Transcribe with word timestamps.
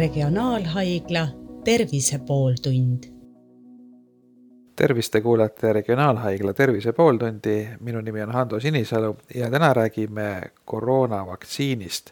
Regionaalhaigla 0.00 1.28
Tervise 1.64 2.18
pooltund. 2.26 3.04
tervist, 4.76 5.12
te 5.12 5.20
kuulate 5.20 5.72
Regionaalhaigla 5.72 6.54
Tervise 6.54 6.92
pooltundi, 6.92 7.68
minu 7.80 8.00
nimi 8.00 8.22
on 8.22 8.32
Hando 8.32 8.60
Sinisalu 8.60 9.16
ja 9.34 9.50
täna 9.50 9.74
räägime 9.74 10.42
koroonavaktsiinist. 10.64 12.10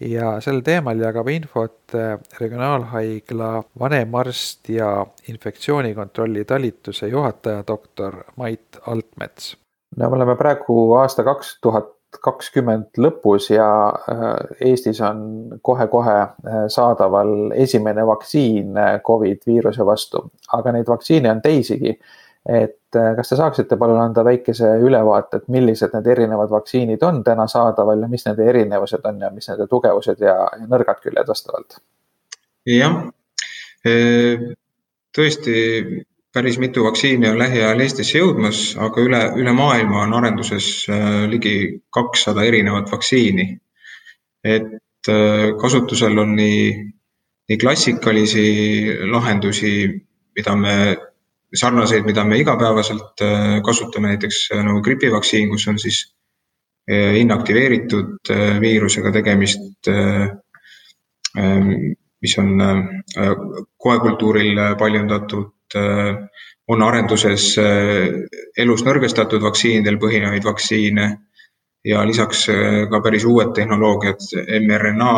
ja 0.00 0.40
sel 0.40 0.60
teemal 0.60 0.98
jagab 0.98 1.28
infot 1.28 1.92
Regionaalhaigla 2.40 3.62
vanemarst 3.78 4.68
ja 4.68 5.06
infektsioonikontrolli 5.28 6.44
talituse 6.44 7.08
juhataja, 7.08 7.64
doktor 7.66 8.24
Mait 8.36 8.78
Altmets. 8.86 9.56
no 9.96 10.10
me 10.10 10.16
oleme 10.16 10.36
praegu 10.36 10.92
aasta 10.92 11.24
kaks 11.24 11.58
tuhat 11.60 11.97
kakskümmend 12.24 12.96
lõpus 13.00 13.50
ja 13.52 13.66
äh, 14.10 14.70
Eestis 14.70 15.00
on 15.04 15.20
kohe-kohe 15.62 16.16
äh, 16.20 16.62
saadaval 16.72 17.52
esimene 17.56 18.06
vaktsiin 18.06 18.76
äh, 18.76 18.94
Covid 19.06 19.44
viiruse 19.46 19.86
vastu, 19.86 20.24
aga 20.56 20.72
neid 20.72 20.88
vaktsiine 20.88 21.30
on 21.30 21.42
teisigi. 21.44 21.98
et 22.48 22.96
kas 23.16 23.28
te 23.28 23.36
saaksite 23.36 23.76
palun 23.76 23.98
anda 24.00 24.22
väikese 24.24 24.68
ülevaate, 24.80 25.36
et 25.36 25.48
millised 25.52 25.92
need 25.92 26.06
erinevad 26.08 26.48
vaktsiinid 26.48 27.02
on 27.04 27.18
täna 27.24 27.44
saadaval 27.50 28.06
ja 28.06 28.08
mis 28.08 28.24
nende 28.24 28.46
erinevused 28.48 29.04
on 29.04 29.18
ja 29.20 29.28
mis 29.34 29.50
nende 29.50 29.66
tugevused 29.68 30.22
ja, 30.24 30.36
nõrgad 30.70 31.02
küljed 31.02 31.28
vastavalt? 31.28 31.76
jah, 32.72 33.02
tõesti 35.18 35.58
päris 36.32 36.58
mitu 36.58 36.84
vaktsiini 36.84 37.28
on 37.28 37.38
lähiajal 37.38 37.80
Eestisse 37.80 38.20
jõudmas, 38.20 38.60
aga 38.80 39.04
üle, 39.04 39.20
üle 39.40 39.54
maailma 39.56 40.02
on 40.04 40.14
arenduses 40.18 40.68
äh, 40.92 41.24
ligi 41.30 41.54
kakssada 41.94 42.44
erinevat 42.44 42.92
vaktsiini. 42.92 43.48
et 44.44 45.08
äh, 45.08 45.48
kasutusel 45.60 46.18
on 46.18 46.36
nii, 46.36 46.68
nii 47.48 47.58
klassikalisi 47.58 48.44
lahendusi, 49.10 49.72
mida 50.36 50.54
me, 50.56 50.76
sarnaseid, 51.54 52.04
mida 52.06 52.24
me 52.24 52.38
igapäevaselt 52.38 53.24
äh, 53.24 53.58
kasutame, 53.64 54.14
näiteks 54.14 54.48
nagu 54.54 54.82
gripivaktsiin, 54.82 55.50
kus 55.50 55.68
on 55.68 55.78
siis 55.78 56.06
inaktiveeritud 56.88 58.30
viirusega 58.62 59.10
tegemist, 59.12 59.90
mis 62.24 62.36
on 62.40 62.62
koekultuuril 63.76 64.56
paljundatud 64.80 65.50
Äh, 65.74 66.28
on 66.68 66.82
arenduses 66.82 67.54
äh, 67.58 68.08
elus 68.56 68.84
nõrgestatud 68.84 69.42
vaktsiinidel 69.44 69.98
põhinevaid 70.00 70.44
vaktsiine 70.44 71.08
ja 71.84 72.04
lisaks 72.08 72.46
äh, 72.52 72.84
ka 72.90 73.00
päris 73.04 73.24
uued 73.28 73.52
tehnoloogiad 73.56 74.24
mRNA 74.64 75.12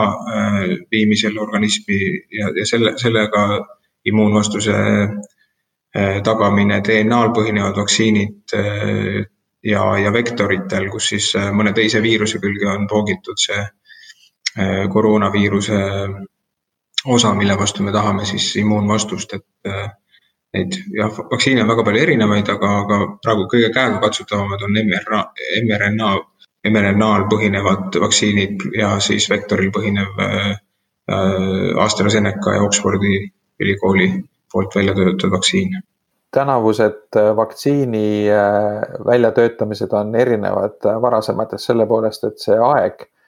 viimisel 0.90 1.38
organismi 1.38 2.00
ja, 2.34 2.50
ja 2.56 2.66
selle, 2.66 2.96
sellega 2.98 3.44
immuunvastuse 4.06 4.74
tagamine, 6.24 6.78
DNA-l 6.86 7.32
põhinevad 7.34 7.74
vaktsiinid 7.76 8.52
ja, 9.66 9.82
ja 9.98 10.12
vektoritel, 10.14 10.86
kus 10.90 11.08
siis 11.10 11.32
mõne 11.50 11.72
teise 11.74 11.98
viiruse 12.02 12.38
külge 12.38 12.68
on 12.70 12.86
poogitud 12.86 13.42
see 13.42 13.64
koroonaviiruse 14.94 15.80
osa, 17.10 17.34
mille 17.34 17.58
vastu 17.58 17.82
me 17.82 17.92
tahame 17.92 18.24
siis 18.30 18.52
immuunvastust, 18.62 19.34
et 19.34 19.98
Neid 20.56 20.76
jah, 20.96 21.12
vaktsiine 21.30 21.62
on 21.62 21.70
väga 21.70 21.84
palju 21.86 22.02
erinevaid, 22.02 22.48
aga, 22.50 22.70
aga 22.84 22.96
praegu 23.22 23.46
kõige 23.52 23.68
käegakatsutavamad 23.74 24.64
on 24.66 24.78
mRNA, 24.80 25.20
mRNA, 25.62 26.08
mRNA-l 26.70 27.26
põhinevad 27.30 27.98
vaktsiinid 28.02 28.64
ja 28.78 28.96
siis 29.04 29.28
vektoril 29.30 29.70
põhinev 29.76 30.18
äh, 30.24 30.48
AstraZeneca 31.84 32.56
ja 32.56 32.64
Oxfordi 32.66 33.22
ülikooli 33.62 34.10
poolt 34.52 34.74
välja 34.74 34.96
töötatud 34.98 35.36
vaktsiin. 35.36 35.78
tänavused 36.34 37.16
äh, 37.16 37.30
vaktsiini 37.36 38.26
äh, 38.30 38.82
väljatöötamised 39.06 39.92
on 39.92 40.14
erinevad 40.14 40.90
varasematest 41.02 41.70
selle 41.70 41.86
poolest, 41.86 42.24
et 42.24 42.42
see 42.42 42.58
aeg 42.58 43.06
Äh, 43.06 43.19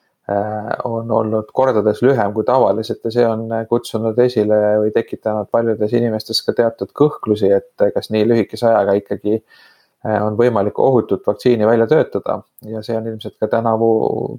on 0.84 1.10
olnud 1.10 1.49
kordades 1.53 1.99
lühem 2.03 2.31
kui 2.33 2.44
tavaliselt 2.47 3.03
ja 3.05 3.10
see 3.10 3.25
on 3.27 3.49
kutsunud 3.69 4.19
esile 4.22 4.59
või 4.84 4.93
tekitanud 4.94 5.50
paljudes 5.50 5.93
inimestes 5.99 6.44
ka 6.47 6.55
teatud 6.55 6.93
kõhklusi, 6.94 7.50
et 7.50 7.87
kas 7.94 8.12
nii 8.15 8.28
lühikese 8.31 8.69
ajaga 8.71 8.94
ikkagi 9.00 9.34
äh, 9.41 9.62
on 10.03 10.37
võimalik 10.38 10.78
ohutut 10.78 11.27
vaktsiini 11.27 11.66
välja 11.66 11.87
töötada 11.87 12.41
ja 12.66 12.83
see 12.83 12.97
on 12.99 13.06
ilmselt 13.06 13.37
ka 13.41 13.49
tänavu 13.50 13.91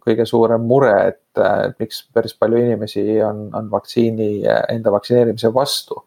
kõige 0.03 0.25
suurem 0.27 0.65
mure, 0.67 0.93
et, 1.13 1.23
et 1.39 1.79
miks 1.79 2.03
päris 2.13 2.35
palju 2.39 2.59
inimesi 2.59 3.05
on, 3.23 3.47
on 3.55 3.69
vaktsiini, 3.71 4.43
enda 4.69 4.91
vaktsineerimise 4.91 5.53
vastu. 5.53 6.03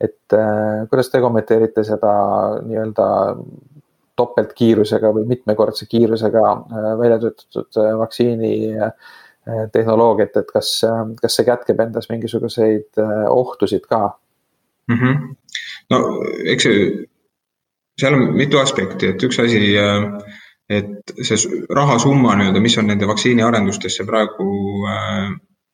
et 0.00 0.32
äh, 0.34 0.88
kuidas 0.90 1.08
te 1.10 1.20
kommenteerite 1.22 1.84
seda 1.84 2.14
nii-öelda 2.64 3.06
topeltkiirusega 4.16 5.10
või 5.16 5.24
mitmekordse 5.26 5.86
kiirusega 5.90 6.42
välja 7.00 7.18
töötatud 7.22 7.78
vaktsiini 7.98 8.52
Äh, 9.44 9.66
tehnoloogiat, 9.72 10.36
et 10.40 10.46
kas, 10.48 10.68
äh, 10.88 11.00
kas 11.20 11.34
see 11.36 11.44
kätkeb 11.44 11.80
endas 11.84 12.06
mingisuguseid 12.08 12.96
äh, 13.02 13.26
ohtusid 13.28 13.82
ka 13.84 13.98
mm? 14.88 14.94
-hmm. 14.96 15.34
no 15.92 15.98
eks 16.52 16.64
see, 16.64 16.86
seal 18.00 18.16
on 18.16 18.30
mitu 18.38 18.56
aspekti, 18.56 19.10
et 19.12 19.26
üks 19.28 19.42
asi, 19.44 19.60
et 20.78 21.12
see 21.28 21.60
rahasumma 21.76 22.38
nii-öelda, 22.40 22.62
mis 22.64 22.78
on 22.80 22.88
nende 22.88 23.10
vaktsiiniarendustesse 23.10 24.06
praegu 24.08 24.48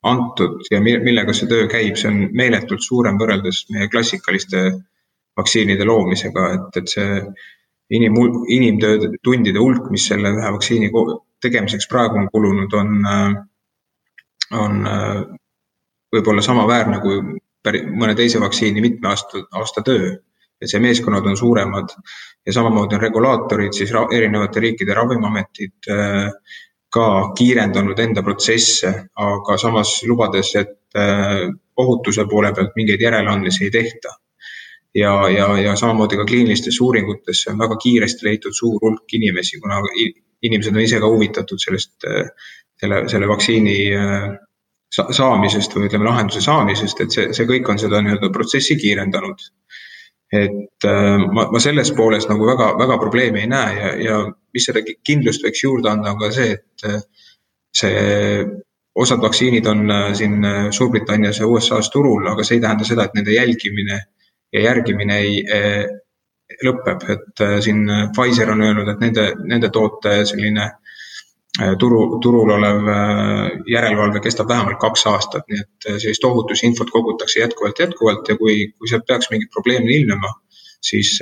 antud 0.03 0.67
ja 0.75 0.83
millega 0.83 1.33
see 1.33 1.47
töö 1.55 1.71
käib, 1.71 1.95
see 1.95 2.11
on 2.11 2.21
meeletult 2.43 2.83
suurem 2.83 3.23
võrreldes 3.23 3.69
meie 3.71 3.87
klassikaliste 3.95 4.65
vaktsiinide 5.39 5.87
loomisega, 5.87 6.51
et, 6.57 6.83
et 6.83 6.97
see 6.97 7.23
inim, 7.91 8.17
inimtöö 8.49 8.99
tundide 9.25 9.59
hulk, 9.59 9.91
mis 9.91 10.07
selle 10.09 10.33
ühe 10.37 10.53
vaktsiini 10.55 10.91
tegemiseks 11.43 11.89
praegu 11.89 12.19
on 12.21 12.29
kulunud, 12.33 12.73
on 12.73 13.07
on 14.51 14.83
võib-olla 16.11 16.43
samaväärne 16.43 16.99
kui 17.03 17.21
mõne 17.87 18.17
teise 18.19 18.41
vaktsiini 18.43 18.83
mitme 18.83 19.13
aasta, 19.13 19.45
aasta 19.53 19.83
töö. 19.87 20.17
et 20.61 20.69
see 20.69 20.81
meeskonnad 20.81 21.25
on 21.25 21.37
suuremad 21.41 21.93
ja 22.47 22.53
samamoodi 22.53 22.95
on 22.95 23.01
regulaatorid, 23.01 23.73
siis 23.73 23.93
erinevate 24.13 24.61
riikide 24.61 24.95
ravimiametid 24.95 25.89
ka 26.93 27.07
kiirendanud 27.39 27.99
enda 27.99 28.23
protsesse, 28.23 28.91
aga 29.17 29.57
samas 29.57 29.95
lubades, 30.05 30.51
et 30.61 30.99
ohutuse 31.77 32.27
poole 32.29 32.53
pealt 32.53 32.77
mingeid 32.77 33.01
järeleandmisi 33.01 33.65
ei 33.65 33.71
tehta. 33.71 34.13
Ja, 34.95 35.13
ja, 35.31 35.47
ja 35.59 35.77
samamoodi 35.77 36.17
ka 36.17 36.25
kliinilistesse 36.27 36.85
uuringutesse 36.85 37.53
on 37.53 37.59
väga 37.59 37.77
kiiresti 37.83 38.27
leitud 38.27 38.57
suur 38.57 38.79
hulk 38.83 39.15
inimesi, 39.15 39.61
kuna 39.61 39.79
inimesed 40.43 40.75
on 40.75 40.81
ise 40.83 40.99
ka 41.01 41.09
huvitatud 41.09 41.61
sellest 41.63 42.09
selle, 42.81 43.09
selle 43.09 43.29
vaktsiini 43.29 43.77
äh, 43.97 44.31
saamisest 44.91 45.77
või 45.77 45.89
ütleme, 45.89 46.09
lahenduse 46.09 46.43
saamisest, 46.45 47.05
et 47.05 47.15
see, 47.15 47.29
see 47.37 47.49
kõik 47.49 47.69
on 47.71 47.79
seda 47.81 48.01
nii-öelda 48.03 48.33
protsessi 48.35 48.77
kiirendanud. 48.81 49.51
et 50.33 50.87
äh, 50.87 51.25
ma, 51.35 51.49
ma 51.51 51.61
selles 51.63 51.91
pooles 51.99 52.29
nagu 52.31 52.47
väga, 52.47 52.73
väga 52.79 52.99
probleemi 53.03 53.41
ei 53.43 53.51
näe 53.51 53.77
ja, 53.77 53.95
ja 54.05 54.19
mis 54.55 54.67
seda 54.67 54.83
kindlust 54.87 55.43
võiks 55.47 55.65
juurde 55.65 55.91
anda, 55.91 56.13
on 56.15 56.21
ka 56.21 56.31
see, 56.35 56.55
et 56.55 56.87
äh, 56.87 57.01
see 57.77 58.45
osad 59.01 59.23
vaktsiinid 59.23 59.67
on 59.71 59.91
siin 60.19 60.43
Suurbritannias 60.75 61.39
ja 61.39 61.47
USA-s 61.47 61.93
turul, 61.95 62.27
aga 62.27 62.45
see 62.45 62.59
ei 62.59 62.63
tähenda 62.63 62.85
seda, 62.85 63.07
et 63.07 63.15
nende 63.15 63.33
jälgimine 63.33 64.01
ja 64.53 64.61
järgimine 64.69 65.19
ei 65.19 65.41
eh, 65.47 65.85
lõpeb, 66.67 67.05
et 67.15 67.43
siin 67.63 67.85
Pfizer 68.17 68.51
on 68.51 68.63
öelnud, 68.67 68.89
et 68.91 69.03
nende, 69.05 69.27
nende 69.47 69.71
toote 69.71 70.25
selline 70.27 70.67
Äh, 71.59 71.73
turu, 71.79 72.21
turul 72.23 72.51
olev 72.55 72.87
järelevalve 73.67 74.21
kestab 74.23 74.49
vähemalt 74.49 74.79
kaks 74.79 75.03
aastat, 75.11 75.49
nii 75.51 75.59
et 75.65 75.89
sellist 75.89 76.25
ohutusinfot 76.29 76.93
kogutakse 76.95 77.41
jätkuvalt, 77.41 77.83
jätkuvalt 77.83 78.31
ja 78.31 78.37
kui, 78.39 78.55
kui 78.79 78.91
sealt 78.91 79.07
peaks 79.09 79.33
mingid 79.33 79.51
probleemid 79.57 79.91
ilmnema, 79.97 80.31
siis, 80.91 81.17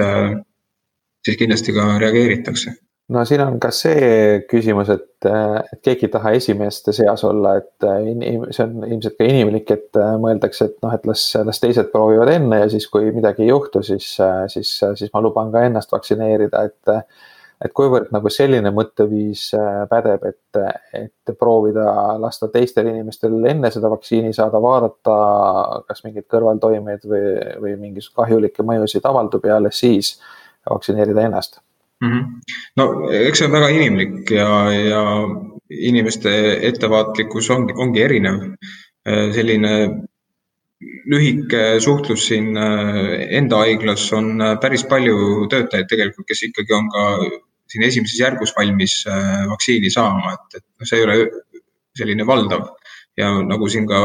siis 1.24 1.40
kindlasti 1.40 1.72
ka 1.72 1.88
reageeritakse 2.04 2.74
no 3.14 3.24
siin 3.28 3.42
on 3.44 3.56
ka 3.62 3.70
see 3.74 4.42
küsimus, 4.50 4.90
et, 4.92 5.26
et 5.28 5.80
keegi 5.84 6.08
ei 6.08 6.12
taha 6.12 6.34
esimeste 6.36 6.92
seas 6.96 7.24
olla, 7.24 7.54
et 7.60 7.86
see 7.86 8.66
on 8.66 8.84
ilmselt 8.84 9.16
ka 9.16 9.28
inimlik, 9.28 9.72
et 9.74 10.00
mõeldakse, 10.20 10.68
et 10.68 10.76
noh, 10.84 10.92
et 10.94 11.08
las, 11.08 11.24
las 11.48 11.62
teised 11.62 11.90
proovivad 11.94 12.34
enne 12.34 12.62
ja 12.64 12.68
siis, 12.72 12.88
kui 12.92 13.10
midagi 13.14 13.46
ei 13.46 13.50
juhtu, 13.52 13.82
siis, 13.86 14.12
siis, 14.52 14.76
siis 15.00 15.12
ma 15.14 15.24
luban 15.24 15.52
ka 15.54 15.64
ennast 15.70 15.92
vaktsineerida, 15.94 16.68
et 16.68 16.96
et 17.58 17.72
kuivõrd 17.74 18.12
nagu 18.14 18.30
selline 18.30 18.70
mõtteviis 18.70 19.48
äh, 19.58 19.80
pädeb, 19.90 20.28
et, 20.30 20.58
et 20.94 21.32
proovida 21.38 21.88
lasta 22.22 22.46
teistel 22.52 22.86
inimestel 22.92 23.34
enne 23.50 23.72
seda 23.74 23.90
vaktsiini 23.90 24.30
saada, 24.36 24.60
vaadata, 24.62 25.16
kas 25.88 26.04
mingeid 26.06 26.28
kõrvaltoimeid 26.30 27.08
või, 27.10 27.24
või 27.64 27.76
mingisuguseid 27.80 28.20
kahjulikke 28.22 28.66
mõjusid 28.66 29.10
avaldub 29.10 29.50
ja 29.50 29.58
alles 29.58 29.82
siis 29.82 30.14
vaktsineerida 30.70 31.26
ennast 31.26 31.58
mm. 32.00 32.10
-hmm. 32.10 32.24
no 32.76 32.84
eks 33.10 33.38
see 33.38 33.48
on 33.48 33.56
väga 33.56 33.70
inimlik 33.74 34.30
ja, 34.30 34.50
ja 34.72 35.02
inimeste 35.70 36.30
ettevaatlikkus 36.68 37.50
ongi, 37.50 37.74
ongi 37.76 38.02
erinev. 38.02 38.44
Äh, 39.08 39.32
selline 39.34 39.74
lühike 41.10 41.80
suhtlus 41.80 42.28
siin 42.28 42.56
enda 42.56 43.62
haiglas 43.64 44.12
on 44.12 44.38
päris 44.62 44.84
palju 44.84 45.46
töötajaid 45.50 45.88
tegelikult, 45.90 46.26
kes 46.28 46.42
ikkagi 46.48 46.74
on 46.76 46.90
ka 46.92 47.04
siin 47.68 47.84
esimeses 47.84 48.20
järgus 48.20 48.52
valmis 48.56 48.94
vaktsiini 49.50 49.90
saama, 49.90 50.36
et, 50.36 50.60
et 50.60 50.64
noh, 50.64 50.86
see 50.86 51.00
ei 51.00 51.06
ole 51.06 51.16
selline 51.98 52.26
valdav 52.26 52.68
ja 53.18 53.32
nagu 53.42 53.68
siin 53.68 53.88
ka 53.90 54.00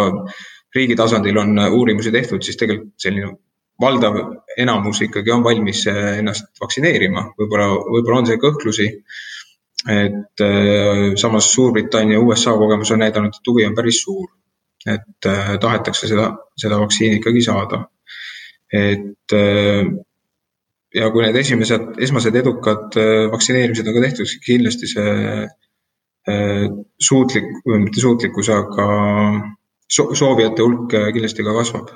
riigi 0.76 0.98
tasandil 0.98 1.38
on 1.38 1.60
uurimusi 1.70 2.12
tehtud, 2.12 2.42
siis 2.42 2.58
tegelikult 2.58 3.06
selline 3.06 3.36
valdav 3.82 4.18
enamus 4.58 5.02
ikkagi 5.06 5.32
on 5.34 5.44
valmis 5.46 5.86
ennast 5.90 6.62
vaktsineerima, 6.62 7.26
võib-olla, 7.40 7.70
võib-olla 7.96 8.22
on 8.22 8.30
see 8.30 8.42
kõhklusi. 8.42 8.90
et 9.90 10.42
äh, 10.42 11.16
samas 11.20 11.50
Suurbritannia, 11.52 12.20
USA 12.20 12.54
kogemus 12.56 12.92
on 12.96 13.02
näidanud, 13.04 13.34
et 13.36 13.50
huvi 13.50 13.66
on 13.66 13.76
päris 13.76 14.04
suur. 14.04 14.30
et 14.86 15.26
äh, 15.26 15.58
tahetakse 15.60 16.08
seda, 16.08 16.30
seda 16.60 16.80
vaktsiini 16.80 17.20
ikkagi 17.20 17.42
saada. 17.42 17.86
et 18.74 19.34
ja 20.94 21.10
kui 21.12 21.24
need 21.24 21.36
esimesed, 21.36 21.98
esmased 22.02 22.36
edukad 22.36 22.96
vaktsineerimised 23.32 23.88
on 23.88 23.94
ka 23.94 24.02
tehtud, 24.06 24.30
siis 24.30 24.46
kindlasti 24.46 24.90
see 24.90 25.48
suutlik, 27.02 27.50
või 27.68 27.84
mitte 27.84 28.02
suutlikkus, 28.02 28.50
aga 28.50 28.88
soovijate 29.92 30.64
hulk 30.64 30.94
kindlasti 31.14 31.46
ka 31.46 31.54
kasvab 31.58 31.92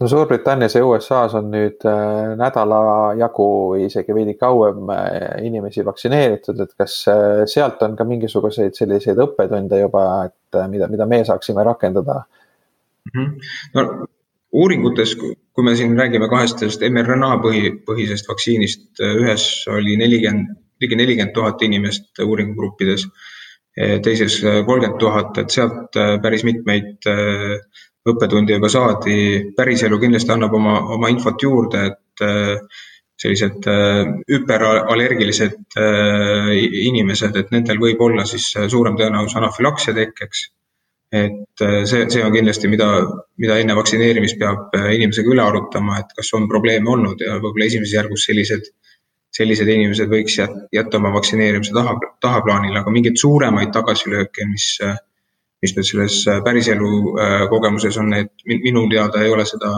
no 0.00 0.08
Suurbritannias 0.08 0.74
ja 0.74 0.82
USA-s 0.86 1.36
on 1.38 1.50
nüüd 1.52 1.84
äh, 1.86 2.32
nädala 2.38 2.78
jagu 3.18 3.46
või 3.72 3.84
isegi 3.88 4.14
veidi 4.16 4.34
kauem 4.38 4.90
äh, 4.94 5.44
inimesi 5.46 5.84
vaktsineeritud, 5.86 6.64
et 6.64 6.74
kas 6.78 6.96
äh, 7.10 7.44
sealt 7.50 7.82
on 7.86 7.94
ka 7.98 8.06
mingisuguseid 8.08 8.74
selliseid 8.78 9.20
õppetunde 9.22 9.84
juba, 9.84 10.06
et 10.30 10.58
mida, 10.72 10.90
mida 10.90 11.06
meie 11.10 11.26
saaksime 11.28 11.66
rakendada 11.66 12.24
mm? 12.24 13.14
-hmm. 13.14 13.54
no 13.78 14.08
uuringutes, 14.54 15.14
kui 15.18 15.64
me 15.66 15.76
siin 15.76 15.96
räägime 15.98 16.28
kahest 16.30 16.58
sellest 16.62 16.82
mRNA 16.90 17.38
põhi, 17.42 17.70
põhisest 17.86 18.28
vaktsiinist, 18.30 19.00
ühes 19.02 19.46
oli 19.70 19.96
nelikümmend, 19.98 20.54
ligi 20.82 20.98
nelikümmend 20.98 21.34
tuhat 21.34 21.62
inimest 21.62 22.22
uuringugruppides, 22.22 23.08
teises 23.74 24.36
kolmkümmend 24.66 25.00
tuhat, 25.02 25.38
et 25.42 25.50
sealt 25.50 25.98
päris 26.22 26.44
mitmeid 26.46 27.02
õppetundi 28.08 28.56
juba 28.56 28.68
saadi, 28.72 29.18
päriselu 29.56 29.98
kindlasti 30.00 30.34
annab 30.34 30.56
oma, 30.58 30.74
oma 30.96 31.10
infot 31.12 31.40
juurde, 31.40 31.84
et 31.90 32.24
äh, 32.24 32.82
sellised 33.20 33.68
äh, 33.70 34.02
hüperallergilised 34.28 35.78
äh, 35.80 36.50
inimesed, 36.90 37.38
et 37.40 37.54
nendel 37.54 37.80
võib 37.80 38.02
olla 38.04 38.26
siis 38.28 38.50
suurem 38.72 38.98
tõenäosus 39.00 39.38
anafülaksia 39.40 39.96
tekkeks. 39.96 40.50
et 41.14 41.60
see, 41.86 42.06
see 42.10 42.22
on 42.26 42.32
kindlasti, 42.34 42.66
mida, 42.66 42.88
mida 43.38 43.58
enne 43.62 43.76
vaktsineerimist 43.78 44.34
peab 44.40 44.72
inimesega 44.74 45.30
üle 45.30 45.44
arutama, 45.44 46.00
et 46.00 46.10
kas 46.16 46.32
on 46.34 46.48
probleeme 46.50 46.90
olnud 46.90 47.22
ja 47.22 47.36
võib-olla 47.36 47.68
esimeses 47.68 47.94
järgus 47.94 48.24
sellised, 48.26 48.66
sellised 49.30 49.70
inimesed 49.70 50.10
võiks 50.10 50.40
jätta 50.40 50.98
oma 50.98 51.12
vaktsineerimise 51.14 51.76
taha, 51.76 51.94
tahaplaanile, 52.24 52.80
aga 52.80 52.94
mingeid 52.96 53.20
suuremaid 53.22 53.70
tagasilööke, 53.76 54.48
mis 54.50 54.72
mis 55.64 55.76
nüüd 55.76 55.88
selles 55.88 56.22
äh, 56.28 56.40
päriselu 56.44 56.94
äh, 57.18 57.36
kogemuses 57.52 57.98
on, 58.02 58.12
et 58.20 58.48
minu 58.48 58.86
teada 58.92 59.22
ei 59.24 59.32
ole 59.32 59.46
seda 59.48 59.72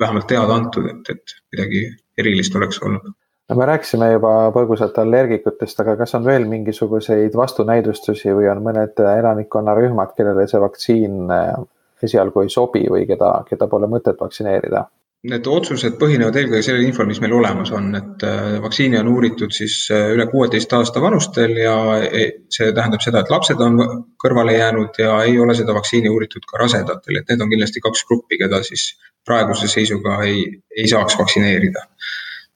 vähemalt 0.00 0.28
teada 0.28 0.58
antud, 0.60 0.90
et, 0.92 1.14
et 1.14 1.38
midagi 1.54 1.86
erilist 2.20 2.56
oleks 2.56 2.82
olnud 2.84 3.14
no 3.48 3.56
me 3.56 3.66
rääkisime 3.70 4.10
juba 4.12 4.32
põgusalt 4.54 4.98
allergikutest, 4.98 5.80
aga 5.82 5.96
kas 6.00 6.14
on 6.18 6.26
veel 6.26 6.46
mingisuguseid 6.50 7.36
vastunäidustusi 7.38 8.34
või 8.34 8.50
on 8.50 8.62
mõned 8.64 9.00
elanikkonnarühmad, 9.06 10.14
kellele 10.18 10.46
see 10.50 10.60
vaktsiin 10.62 11.32
äh, 11.32 11.54
esialgu 12.02 12.44
ei 12.44 12.52
sobi 12.52 12.84
või 12.90 13.06
keda, 13.08 13.32
keda 13.48 13.68
pole 13.70 13.88
mõtet 13.90 14.20
vaktsineerida? 14.20 14.86
Need 15.26 15.46
otsused 15.50 15.96
põhinevad 15.98 16.36
eelkõige 16.38 16.62
sellel 16.62 16.84
infol, 16.86 17.08
mis 17.08 17.18
meil 17.22 17.32
olemas 17.34 17.72
on, 17.74 17.88
et 17.98 18.22
äh, 18.26 18.58
vaktsiini 18.62 18.98
on 19.00 19.08
uuritud 19.10 19.54
siis 19.54 19.74
äh, 19.94 20.12
üle 20.14 20.26
kuueteist 20.30 20.70
aasta 20.76 21.02
vanustel 21.02 21.56
ja 21.58 21.74
e, 22.04 22.26
see 22.52 22.68
tähendab 22.76 23.02
seda, 23.02 23.24
et 23.24 23.32
lapsed 23.32 23.62
on 23.64 23.80
kõrvale 24.22 24.54
jäänud 24.54 25.00
ja 25.02 25.16
ei 25.26 25.34
ole 25.42 25.56
seda 25.58 25.74
vaktsiini 25.74 26.12
uuritud 26.12 26.46
ka 26.46 26.60
rasedatel, 26.62 27.18
et 27.18 27.32
need 27.32 27.42
on 27.42 27.50
kindlasti 27.50 27.82
kaks 27.82 28.04
gruppi, 28.06 28.38
keda 28.44 28.62
siis 28.66 28.86
praeguse 29.26 29.70
seisuga 29.72 30.20
ei, 30.28 30.46
ei 30.76 30.86
saaks 30.92 31.18
vaktsineerida. 31.18 31.82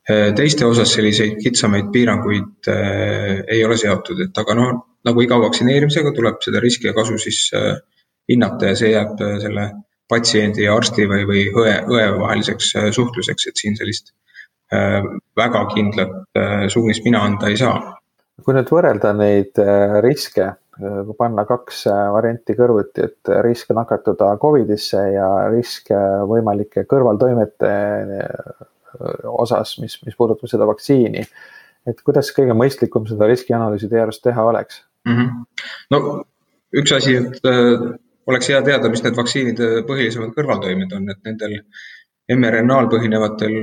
Äh, 0.07 0.31
teiste 0.39 0.69
osas 0.69 0.95
selliseid 0.95 1.41
kitsamaid 1.43 1.91
piiranguid 1.91 2.71
ei 2.71 3.65
ole 3.67 3.81
seatud, 3.83 4.21
et 4.29 4.45
aga 4.45 4.59
noh, 4.61 4.73
nagu 5.11 5.27
iga 5.27 5.43
vaktsineerimisega 5.43 6.15
tuleb 6.15 6.39
seda 6.45 6.63
riski 6.63 6.93
ja 6.93 6.95
kasu 6.95 7.19
siis 7.19 7.49
hinnata 8.31 8.71
ja 8.71 8.79
see 8.79 8.95
jääb 8.95 9.19
selle 9.43 9.71
patsiendi 10.11 10.67
ja 10.67 10.75
arsti 10.77 11.07
või, 11.11 11.27
või 11.29 11.45
õe, 11.55 11.75
õe 11.91 12.07
vaheliseks 12.19 12.73
äh, 12.79 12.89
suhtluseks, 12.95 13.47
et 13.49 13.61
siin 13.63 13.79
sellist 13.79 14.13
äh, 14.75 15.01
väga 15.39 15.65
kindlat 15.75 16.17
äh, 16.39 16.67
suunist 16.73 17.07
mina 17.07 17.23
anda 17.29 17.51
ei 17.51 17.59
saa. 17.61 17.79
kui 18.41 18.57
nüüd 18.57 18.71
võrrelda 18.73 19.13
neid 19.13 19.59
riske, 20.01 20.47
kui 20.81 21.17
panna 21.19 21.43
kaks 21.45 21.83
varianti 22.15 22.55
kõrvuti, 22.57 23.05
et 23.05 23.31
risk 23.45 23.69
nakatuda 23.77 24.31
Covidisse 24.41 25.03
ja 25.13 25.27
risk 25.53 25.93
võimalike 26.31 26.87
kõrvaltoimete 26.89 27.73
osas, 29.29 29.75
mis, 29.83 29.99
mis 30.07 30.17
puudutab 30.17 30.49
seda 30.49 30.65
vaktsiini, 30.71 31.27
et 31.85 32.01
kuidas 32.01 32.33
kõige 32.33 32.57
mõistlikum 32.57 33.05
seda 33.11 33.29
riskianalüüsi 33.29 33.93
teie 33.93 34.07
arust 34.07 34.25
teha 34.25 34.47
oleks 34.49 34.81
mm? 35.05 35.19
-hmm. 35.21 35.69
no 35.93 36.01
üks 36.81 36.97
asi, 36.97 37.19
et 37.21 37.45
oleks 38.31 38.51
hea 38.53 38.61
teada, 38.67 38.91
mis 38.93 39.03
need 39.05 39.17
vaktsiinide 39.19 39.71
põhilisemad 39.89 40.35
kõrvaltoimed 40.37 40.95
on, 40.97 41.11
et 41.13 41.21
nendel 41.27 41.59
mRNA-l 42.31 42.89
põhinevatel, 42.93 43.57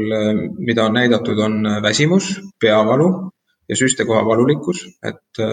mida 0.60 0.88
on 0.88 0.98
näidatud, 1.00 1.40
on 1.40 1.62
väsimus, 1.84 2.34
peavalu 2.60 3.08
ja 3.70 3.78
süstekoha 3.80 4.26
valulikkus, 4.28 4.84
et 5.08 5.44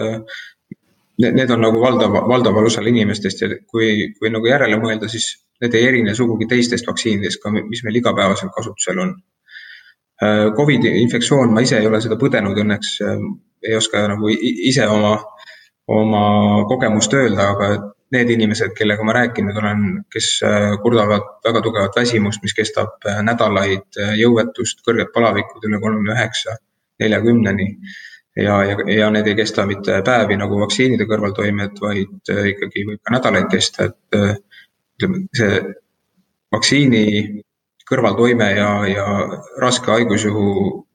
need, 1.23 1.49
on 1.49 1.63
nagu 1.63 1.79
valdav, 1.81 2.17
valdaval 2.27 2.67
osal 2.69 2.87
inimestest 2.91 3.41
ja 3.43 3.49
kui, 3.71 4.11
kui 4.19 4.31
nagu 4.33 4.49
järele 4.49 4.79
mõelda, 4.81 5.07
siis 5.11 5.31
need 5.63 5.75
ei 5.77 5.87
erine 5.87 6.15
sugugi 6.15 6.47
teistest 6.51 6.87
vaktsiinidest 6.87 7.41
ka, 7.43 7.53
mis 7.55 7.83
meil 7.85 8.01
igapäevaselt 8.01 8.51
kasutusel 8.55 8.99
on. 9.05 9.15
Covidi 10.55 10.91
infektsioon, 11.01 11.51
ma 11.51 11.63
ise 11.63 11.79
ei 11.79 11.87
ole 11.87 11.99
seda 12.03 12.15
põdenud 12.19 12.59
õnneks, 12.63 12.91
ei 13.65 13.75
oska 13.75 14.05
nagu 14.11 14.31
ise 14.31 14.87
oma, 14.87 15.17
oma 15.91 16.23
kogemust 16.69 17.15
öelda, 17.15 17.49
aga 17.55 17.71
need 18.13 18.29
inimesed, 18.29 18.73
kellega 18.77 19.03
ma 19.05 19.13
rääkinud 19.15 19.57
olen, 19.57 19.85
kes 20.13 20.29
äh, 20.45 20.73
kurdavad 20.83 21.25
väga 21.45 21.61
tugevat 21.65 21.95
väsimust, 21.97 22.43
mis 22.45 22.53
kestab 22.57 23.07
äh, 23.09 23.21
nädalaid, 23.25 23.87
äh, 24.01 24.13
jõuetust, 24.19 24.83
kõrged 24.85 25.11
palavikud 25.13 25.65
üle 25.65 25.79
kolmekümne 25.81 26.13
üheksa, 26.17 26.57
neljakümneni. 27.01 27.69
ja, 28.35 28.59
ja, 28.67 28.77
ja 28.91 29.09
need 29.15 29.27
ei 29.31 29.35
kesta 29.35 29.65
mitte 29.65 30.01
päevi 30.05 30.37
nagu 30.37 30.59
vaktsiinide 30.59 31.07
kõrvaltoimed, 31.07 31.79
vaid 31.81 32.31
ikkagi 32.51 32.85
võib 32.89 33.01
ka 33.01 33.15
nädalaid 33.15 33.47
kesta, 33.51 33.89
et 33.89 34.17
ütleme, 34.19 35.21
see 35.35 35.61
vaktsiini 36.51 37.05
kõrvaltoime 37.87 38.49
ja, 38.57 38.69
ja 38.91 39.05
raske 39.61 39.91
haigusjuhu 39.93 40.47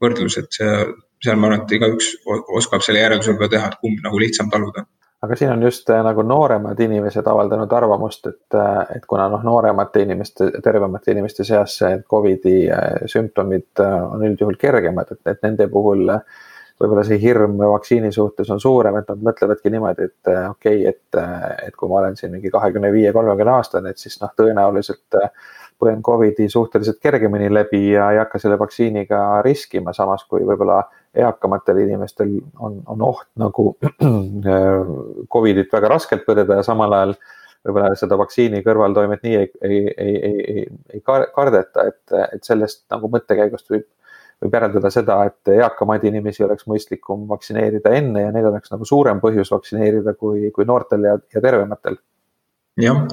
võrdlus, 0.02 0.36
et 0.36 0.52
see, 0.52 0.84
seal 1.24 1.40
ma 1.40 1.48
arvan, 1.48 1.64
et 1.64 1.74
igaüks 1.78 2.12
oskab 2.60 2.84
selle 2.84 3.00
järelduse 3.00 3.32
juba 3.32 3.48
teha, 3.48 3.72
et 3.72 3.80
kumb 3.80 4.04
nagu 4.04 4.20
lihtsam 4.20 4.52
taluda 4.52 4.84
aga 5.22 5.36
siin 5.36 5.52
on 5.52 5.62
just 5.62 5.90
äh, 5.90 6.02
nagu 6.04 6.22
nooremad 6.24 6.80
inimesed 6.80 7.26
avaldanud 7.28 7.72
arvamust, 7.76 8.26
et, 8.26 8.56
äh, 8.56 8.96
et 8.96 9.06
kuna 9.08 9.28
noh, 9.28 9.42
nooremate 9.44 10.04
inimeste, 10.06 10.50
tervemate 10.64 11.12
inimeste 11.12 11.44
seas 11.44 11.78
Covidi 12.10 12.62
äh, 12.72 13.02
sümptomid 13.10 13.82
on 13.84 14.24
üldjuhul 14.30 14.56
kergemad, 14.60 15.12
et, 15.12 15.20
et 15.34 15.42
nende 15.44 15.68
puhul 15.72 16.06
võib-olla 16.80 17.04
see 17.04 17.20
hirm 17.20 17.58
vaktsiini 17.60 18.08
suhtes 18.12 18.48
on 18.50 18.60
suurem, 18.60 18.96
et 18.96 19.08
nad 19.12 19.24
mõtlevadki 19.28 19.72
niimoodi, 19.72 20.06
et 20.08 20.30
okei 20.48 20.86
okay,, 20.86 20.94
et, 20.94 21.18
et 21.66 21.76
kui 21.76 21.90
ma 21.90 21.98
olen 22.00 22.16
siin 22.16 22.32
mingi 22.32 22.52
kahekümne 22.52 22.88
viie, 22.94 23.12
kolmekümne 23.12 23.52
aastane, 23.58 23.92
et 23.92 24.00
siis 24.00 24.16
noh, 24.22 24.32
tõenäoliselt 24.36 25.18
põen 25.80 26.00
Covidi 26.04 26.48
suhteliselt 26.48 26.96
kergemini 27.02 27.52
läbi 27.52 27.90
ja 27.90 28.08
ei 28.14 28.22
hakka 28.22 28.40
selle 28.40 28.56
vaktsiiniga 28.60 29.42
riskima, 29.44 29.92
samas 29.96 30.24
kui 30.28 30.40
võib-olla 30.48 30.80
eakamatel 31.16 31.82
inimestel 31.84 32.32
on, 32.58 32.80
on 32.86 33.02
oht 33.02 33.28
nagu 33.40 33.72
Covidit 35.32 35.72
väga 35.72 35.90
raskelt 35.90 36.26
põdeda 36.26 36.60
ja 36.60 36.66
samal 36.66 36.94
ajal 36.96 37.14
võib-olla 37.66 37.94
seda 37.98 38.16
vaktsiini 38.20 38.62
kõrvaltoimet 38.64 39.24
nii 39.26 39.38
ei, 39.40 39.48
ei, 39.66 39.80
ei, 39.90 40.14
ei, 40.28 40.44
ei, 40.52 40.66
ei 40.94 41.02
kardeta, 41.04 41.88
et, 41.90 42.14
et 42.36 42.46
sellest 42.46 42.84
nagu 42.94 43.10
mõttekäigust 43.12 43.68
võib, 43.74 43.84
võib 44.40 44.54
järeldada 44.56 44.92
seda, 44.94 45.18
et 45.28 45.52
eakamaid 45.58 46.06
inimesi 46.08 46.46
oleks 46.46 46.68
mõistlikum 46.70 47.26
vaktsineerida 47.28 47.92
enne 47.98 48.24
ja 48.28 48.32
neil 48.32 48.48
oleks 48.52 48.72
nagu 48.72 48.88
suurem 48.88 49.20
põhjus 49.20 49.52
vaktsineerida 49.52 50.14
kui, 50.16 50.48
kui 50.54 50.68
noortel 50.68 51.04
ja, 51.10 51.18
ja 51.34 51.44
tervematel 51.44 52.00
jah, 52.80 53.04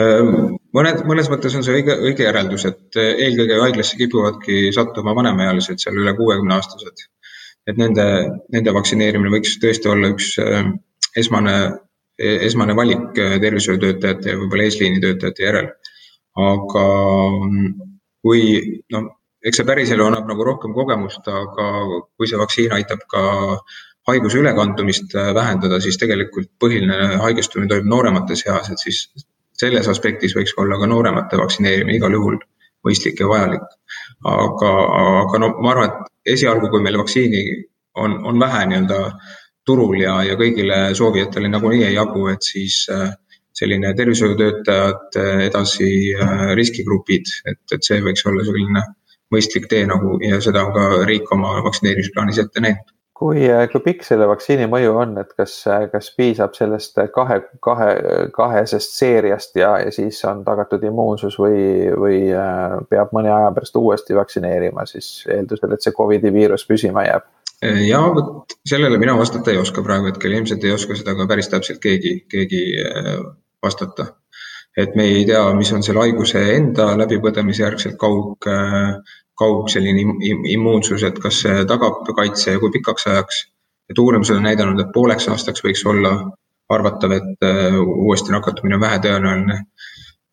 Ehm, 0.00 0.54
mõned, 0.72 1.02
mõnes 1.04 1.28
mõttes 1.28 1.52
on 1.58 1.64
see 1.64 1.74
õige, 1.76 1.94
õige 2.00 2.24
järeldus, 2.24 2.64
et 2.70 2.96
eh, 3.00 3.10
eelkõige 3.26 3.58
haiglasse 3.60 3.98
kipuvadki 4.00 4.70
sattuma 4.72 5.12
vanemaealised, 5.18 5.82
seal 5.82 5.98
üle 6.00 6.14
kuuekümne 6.16 6.56
aastased. 6.56 7.04
Et 7.68 7.78
nende, 7.78 8.06
nende 8.52 8.74
vaktsineerimine 8.74 9.32
võiks 9.36 9.56
tõesti 9.62 9.90
olla 9.92 10.12
üks 10.14 10.34
eh, 10.42 10.68
esmane, 11.22 11.56
esmane 12.18 12.76
valik 12.78 13.18
eh, 13.18 13.38
tervishoiutöötajate 13.42 14.34
ja 14.34 14.40
võib-olla 14.40 14.68
eesliini 14.68 15.02
töötajate 15.02 15.48
järel. 15.48 15.72
aga 16.42 16.84
kui 18.24 18.42
noh, 18.94 19.08
eks 19.44 19.60
see 19.60 19.68
päriselu 19.68 20.06
annab 20.06 20.28
nagu 20.30 20.44
rohkem 20.46 20.74
kogemust, 20.76 21.26
aga 21.28 21.66
kui 22.16 22.30
see 22.30 22.40
vaktsiin 22.40 22.72
aitab 22.78 23.02
ka 23.10 23.22
haiguse 24.08 24.38
ülekandumist 24.38 25.14
äh, 25.14 25.34
vähendada, 25.34 25.80
siis 25.80 25.98
tegelikult 26.00 26.50
põhiline 26.62 27.18
haigestumine 27.22 27.70
toimub 27.70 27.90
nooremates 27.92 28.46
eas, 28.48 28.70
et 28.72 28.82
siis 28.82 29.04
selles 29.58 29.88
aspektis 29.90 30.34
võiks 30.38 30.54
olla 30.58 30.78
ka 30.80 30.88
nooremate 30.90 31.38
vaktsineerimine 31.38 31.98
igal 32.00 32.16
juhul 32.16 32.40
mõistlik 32.86 33.20
ja 33.22 33.28
vajalik. 33.30 33.66
aga, 34.26 34.72
aga 35.22 35.42
no 35.42 35.52
ma 35.62 35.74
arvan, 35.74 35.90
et 35.90 36.11
esialgu, 36.26 36.70
kui 36.70 36.82
meil 36.82 36.98
vaktsiini 37.00 37.42
on, 38.02 38.18
on 38.26 38.40
vähe 38.40 38.64
nii-öelda 38.70 39.00
turul 39.66 40.00
ja, 40.00 40.16
ja 40.26 40.38
kõigile 40.38 40.78
soovijatele 40.98 41.50
nagunii 41.50 41.84
ei 41.86 41.94
jagu, 41.94 42.26
et 42.32 42.42
siis 42.46 42.82
äh, 42.92 43.10
selline 43.54 43.92
tervishoiutöötajad, 43.94 45.20
edasi 45.48 45.90
äh, 46.16 46.48
riskigrupid, 46.58 47.30
et, 47.46 47.62
et 47.74 47.84
see 47.84 48.00
võiks 48.02 48.26
olla 48.26 48.44
selline 48.48 48.82
mõistlik 49.32 49.68
tee 49.70 49.84
nagu 49.88 50.18
ja 50.24 50.40
seda 50.44 50.66
on 50.66 50.74
ka 50.76 51.06
riik 51.08 51.30
oma 51.32 51.58
vaktsineerimisplaanis 51.64 52.42
ette 52.42 52.64
näinud 52.64 52.90
kui, 53.16 53.44
kui 53.72 53.82
pikk 53.84 54.06
selle 54.06 54.26
vaktsiini 54.30 54.66
mõju 54.70 54.94
on, 54.98 55.14
et 55.22 55.32
kas, 55.38 55.54
kas 55.92 56.10
piisab 56.16 56.56
sellest 56.56 56.98
kahe, 57.14 57.38
kahe, 57.64 57.90
kahesest 58.34 58.96
seeriast 58.96 59.56
ja, 59.60 59.74
ja 59.82 59.92
siis 59.94 60.18
on 60.28 60.42
tagatud 60.46 60.82
immuunsus 60.88 61.36
või, 61.40 61.60
või 61.98 62.22
peab 62.90 63.12
mõne 63.16 63.32
aja 63.34 63.52
pärast 63.54 63.76
uuesti 63.78 64.16
vaktsineerima 64.18 64.86
siis 64.90 65.12
eeldusel, 65.30 65.76
et 65.76 65.84
see 65.84 65.94
Covidi 65.96 66.32
viirus 66.34 66.66
püsima 66.68 67.06
jääb? 67.08 67.28
ja 67.62 68.00
vot 68.10 68.56
sellele 68.66 68.98
mina 68.98 69.14
vastata 69.14 69.52
ei 69.52 69.60
oska 69.60 69.84
praegu 69.86 70.08
hetkel, 70.10 70.34
ilmselt 70.34 70.64
ei 70.66 70.74
oska 70.74 70.96
seda 70.98 71.14
ka 71.14 71.28
päris 71.30 71.50
täpselt 71.52 71.78
keegi, 71.84 72.16
keegi 72.30 72.64
vastata. 73.62 74.06
et 74.76 74.96
me 74.96 75.04
ei 75.04 75.24
tea, 75.28 75.44
mis 75.54 75.70
on 75.76 75.82
selle 75.84 76.00
haiguse 76.00 76.40
enda 76.56 76.88
läbipõdemise 76.96 77.62
järgselt 77.62 77.98
kaug, 78.00 78.48
kaug 79.42 79.66
selline 79.72 80.04
immuunsus, 80.54 81.02
et 81.06 81.18
kas 81.22 81.42
see 81.44 81.64
tagab 81.70 82.04
kaitse 82.16 82.54
ja 82.54 82.62
kui 82.62 82.72
pikaks 82.78 83.08
ajaks. 83.10 83.42
et 83.90 83.98
uurimused 83.98 84.36
on 84.38 84.46
näidanud, 84.46 84.78
et 84.80 84.92
pooleks 84.94 85.26
aastaks 85.28 85.60
võiks 85.64 85.82
olla 85.90 86.12
arvatav, 86.72 87.12
et 87.12 87.44
äh, 87.44 87.78
uuesti 87.80 88.32
nakatumine 88.32 88.78
on 88.78 88.84
vähetõenäoline. 88.84 89.58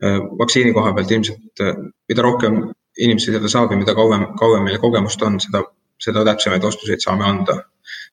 Äh, 0.04 0.20
vaktsiini 0.40 0.74
koha 0.76 0.94
pealt 0.96 1.12
ilmselt, 1.12 1.64
äh, 1.66 1.82
mida 2.10 2.24
rohkem 2.24 2.62
inimesi 3.00 3.34
seda 3.34 3.52
saab 3.52 3.74
ja 3.74 3.80
mida 3.82 3.96
kauem, 3.98 4.30
kauem 4.40 4.64
meil 4.68 4.80
kogemust 4.80 5.22
on, 5.28 5.40
seda, 5.44 5.64
seda 6.00 6.24
täpsemaid 6.28 6.64
vastuseid 6.64 7.04
saame 7.04 7.28
anda. 7.28 7.62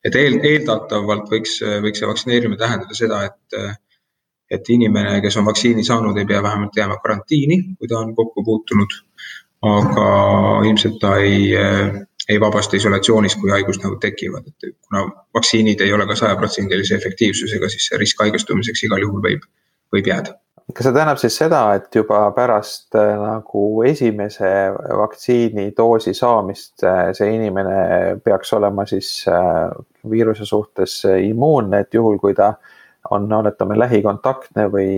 et 0.05 0.15
eel, 0.15 0.39
eeldatavalt 0.45 1.29
võiks, 1.31 1.57
võiks 1.83 2.01
see 2.01 2.07
vaktsineerimine 2.09 2.57
tähendada 2.59 2.95
seda, 2.97 3.23
et 3.29 3.59
et 4.51 4.69
inimene, 4.71 5.17
kes 5.21 5.35
on 5.37 5.45
vaktsiini 5.45 5.83
saanud, 5.83 6.17
ei 6.17 6.25
pea 6.25 6.39
vähemalt 6.43 6.77
jääma 6.77 6.97
karantiini, 7.03 7.57
kui 7.79 7.89
ta 7.91 7.99
on 7.99 8.13
kokku 8.15 8.43
puutunud 8.47 8.93
aga 9.75 10.07
ilmselt 10.67 10.99
ta 11.01 11.15
ei, 11.23 11.51
ei 12.29 12.39
vabasta 12.41 12.77
isolatsioonist, 12.79 13.39
kui 13.41 13.53
haigusnähud 13.53 13.99
tekivad, 14.03 14.49
et 14.49 14.73
kuna 14.87 15.05
vaktsiinid 15.35 15.81
ei 15.85 15.93
ole 15.93 16.07
ka 16.07 16.17
sajaprotsendilise 16.19 16.97
efektiivsusega, 16.97 17.69
siis 17.71 17.87
see 17.89 18.01
risk 18.01 18.21
haigestumiseks 18.23 18.83
igal 18.89 19.05
juhul 19.05 19.23
võib, 19.23 19.47
võib 19.93 20.11
jääda. 20.11 20.35
Kas 20.75 20.83
see 20.83 20.95
tähendab 20.97 21.19
siis 21.21 21.35
seda, 21.39 21.61
et 21.79 21.95
juba 21.95 22.25
pärast 22.35 22.95
äh, 22.99 23.13
nagu 23.21 23.61
esimese 23.87 24.49
vaktsiinidoosi 24.99 26.11
saamist 26.17 26.83
äh, 26.83 27.13
see 27.15 27.29
inimene 27.37 28.17
peaks 28.25 28.51
olema 28.57 28.83
siis 28.89 29.11
viiruse 30.11 30.45
suhtes 30.45 30.99
immuunne, 31.07 31.85
et 31.85 31.95
juhul, 31.95 32.19
kui 32.19 32.35
ta 32.35 32.49
äh, 32.49 32.76
on, 33.11 33.27
oletame, 33.33 33.77
lähikontaktne 33.79 34.67
või, 34.73 34.89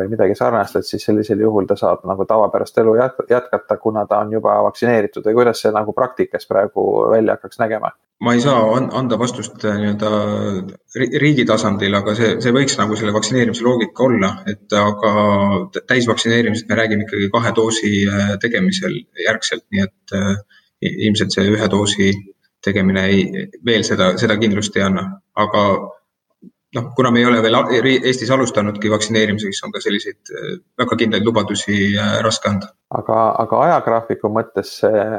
või 0.00 0.08
midagi 0.10 0.34
sarnast, 0.38 0.76
et 0.76 0.86
siis 0.86 1.04
sellisel 1.04 1.40
juhul 1.44 1.66
ta 1.68 1.76
saab 1.76 2.04
nagu 2.08 2.26
tavapärast 2.28 2.78
elu 2.82 2.96
jätkata, 3.30 3.76
kuna 3.82 4.06
ta 4.06 4.22
on 4.24 4.32
juba 4.32 4.58
vaktsineeritud 4.68 5.26
või 5.28 5.40
kuidas 5.40 5.62
see 5.62 5.72
nagu 5.74 5.94
praktikas 5.96 6.46
praegu 6.50 6.84
välja 7.10 7.38
hakkaks 7.38 7.62
nägema? 7.62 7.92
ma 8.20 8.34
ei 8.34 8.40
saa 8.42 8.62
anda 8.98 9.18
vastust 9.18 9.62
äh, 9.64 9.76
nii-öelda 9.78 10.08
riigi 11.22 11.44
tasandil, 11.46 11.94
aga 11.94 12.14
see, 12.18 12.32
see 12.42 12.54
võiks 12.54 12.74
nagu 12.80 12.96
selle 12.98 13.14
vaktsineerimise 13.14 13.62
loogika 13.66 14.06
olla, 14.08 14.32
et 14.50 14.74
aga 14.74 15.12
täisvaktsineerimisest 15.78 16.70
me 16.70 16.78
räägime 16.80 17.06
ikkagi 17.06 17.28
kahe 17.34 17.52
doosi 17.54 17.92
äh, 18.10 18.32
tegemisel 18.42 18.96
järgselt, 19.22 19.64
nii 19.70 19.84
et 19.86 20.16
äh, 20.18 20.34
ilmselt 20.80 21.34
see 21.34 21.46
ühe 21.52 21.70
doosi 21.70 22.10
tegemine 22.64 23.06
ei, 23.06 23.46
veel 23.64 23.86
seda, 23.86 24.12
seda 24.18 24.34
kindlust 24.40 24.74
ei 24.76 24.88
anna, 24.88 25.04
aga 25.38 25.64
noh, 26.74 26.92
kuna 26.96 27.10
me 27.10 27.20
ei 27.22 27.26
ole 27.26 27.42
veel 27.42 27.56
Eestis 27.96 28.30
alustanudki 28.34 28.90
vaktsineerimisega, 28.92 29.52
siis 29.54 29.64
on 29.64 29.72
ka 29.72 29.80
selliseid 29.82 30.32
äh, 30.32 30.50
väga 30.80 30.98
kindlaid 31.00 31.24
lubadusi 31.26 31.78
äh, 31.96 32.18
raske 32.24 32.50
anda. 32.50 32.72
aga, 32.94 33.20
aga 33.44 33.62
ajagraafiku 33.66 34.30
mõttes 34.32 34.74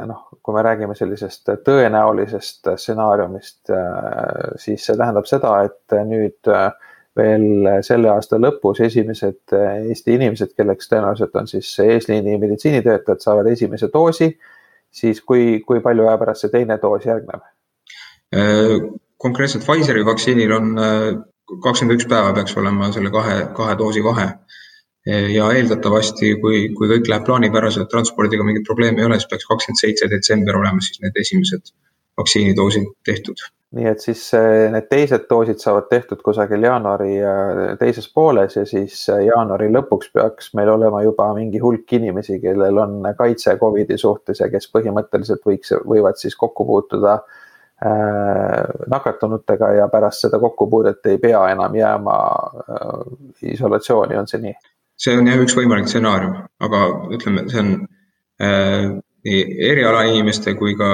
noh, 0.06 0.28
kui 0.42 0.54
me 0.56 0.62
räägime 0.66 0.96
sellisest 0.98 1.50
tõenäolisest 1.66 2.70
stsenaariumist, 2.70 3.72
äh, 3.74 4.54
siis 4.62 4.86
see 4.86 4.98
tähendab 4.98 5.28
seda, 5.30 5.56
et 5.66 5.98
nüüd 6.06 6.54
veel 7.18 7.66
selle 7.84 8.12
aasta 8.12 8.38
lõpus 8.38 8.78
esimesed 8.86 9.52
Eesti 9.58 10.14
inimesed, 10.14 10.54
kelleks 10.56 10.88
tõenäoliselt 10.92 11.34
on 11.36 11.50
siis 11.50 11.72
eesliini 11.82 12.36
meditsiinitöötajad, 12.38 13.20
saavad 13.20 13.50
esimese 13.50 13.90
doosi. 13.92 14.30
siis 14.90 15.20
kui, 15.22 15.60
kui 15.66 15.80
palju 15.80 16.06
aja 16.06 16.18
pärast 16.18 16.46
see 16.46 16.54
teine 16.54 16.78
doos 16.82 17.06
järgneb? 17.06 17.42
konkreetselt 19.18 19.64
Pfizeri 19.66 20.04
vaktsiinil 20.06 20.52
on 20.54 20.68
kakskümmend 21.64 21.98
üks 21.98 22.08
päeva 22.10 22.32
peaks 22.36 22.56
olema 22.60 22.90
selle 22.94 23.12
kahe, 23.14 23.36
kahe 23.56 23.76
doosi 23.78 24.04
vahe. 24.04 24.30
ja 25.34 25.46
eeldatavasti, 25.56 26.34
kui, 26.42 26.58
kui 26.76 26.88
kõik 26.90 27.08
läheb 27.08 27.22
plaanipäraselt, 27.24 27.88
transpordiga 27.88 28.44
mingit 28.44 28.66
probleemi 28.68 29.00
ei 29.00 29.06
ole, 29.08 29.16
siis 29.16 29.30
peaks 29.30 29.48
kakskümmend 29.48 29.80
seitse 29.80 30.10
detsember 30.12 30.58
olema 30.58 30.84
siis 30.84 31.00
need 31.00 31.16
esimesed 31.16 31.72
vaktsiinidoosid 32.20 32.92
tehtud. 33.08 33.40
nii 33.78 33.86
et 33.86 34.02
siis 34.02 34.20
eh, 34.34 34.66
need 34.74 34.88
teised 34.90 35.24
doosid 35.30 35.60
saavad 35.62 35.86
tehtud 35.88 36.20
kusagil 36.26 36.64
jaanuari 36.66 37.12
eh, 37.16 37.60
teises 37.80 38.08
pooles 38.14 38.56
ja 38.58 38.64
siis 38.66 38.96
eh, 39.08 39.24
jaanuari 39.28 39.70
lõpuks 39.72 40.10
peaks 40.12 40.52
meil 40.58 40.72
olema 40.74 41.04
juba 41.06 41.28
mingi 41.36 41.62
hulk 41.62 41.94
inimesi, 41.96 42.40
kellel 42.42 42.82
on 42.84 42.98
kaitse 43.18 43.54
Covidi 43.62 43.98
suhtes 43.98 44.42
ja 44.42 44.50
kes 44.52 44.66
põhimõtteliselt 44.74 45.46
võiks, 45.46 45.72
võivad 45.86 46.18
siis 46.20 46.36
kokku 46.36 46.66
puutuda 46.66 47.14
äh, 47.14 47.39
nakatunutega 48.90 49.72
ja 49.72 49.88
pärast 49.88 50.26
seda 50.26 50.38
kokkupuudet 50.38 51.06
ei 51.08 51.18
pea 51.18 51.40
enam 51.54 51.74
jääma 51.74 52.16
äh, 52.60 53.52
isolatsiooni, 53.54 54.18
on 54.20 54.28
see 54.28 54.42
nii? 54.42 54.54
see 55.00 55.16
on 55.16 55.30
jah 55.30 55.40
üks 55.40 55.56
võimalik 55.56 55.88
stsenaarium, 55.88 56.34
aga 56.60 56.80
ütleme, 57.16 57.46
see 57.48 57.62
on 57.62 57.70
äh, 58.44 58.90
nii 59.24 59.44
erialainimeste 59.70 60.54
kui 60.60 60.76
ka 60.76 60.90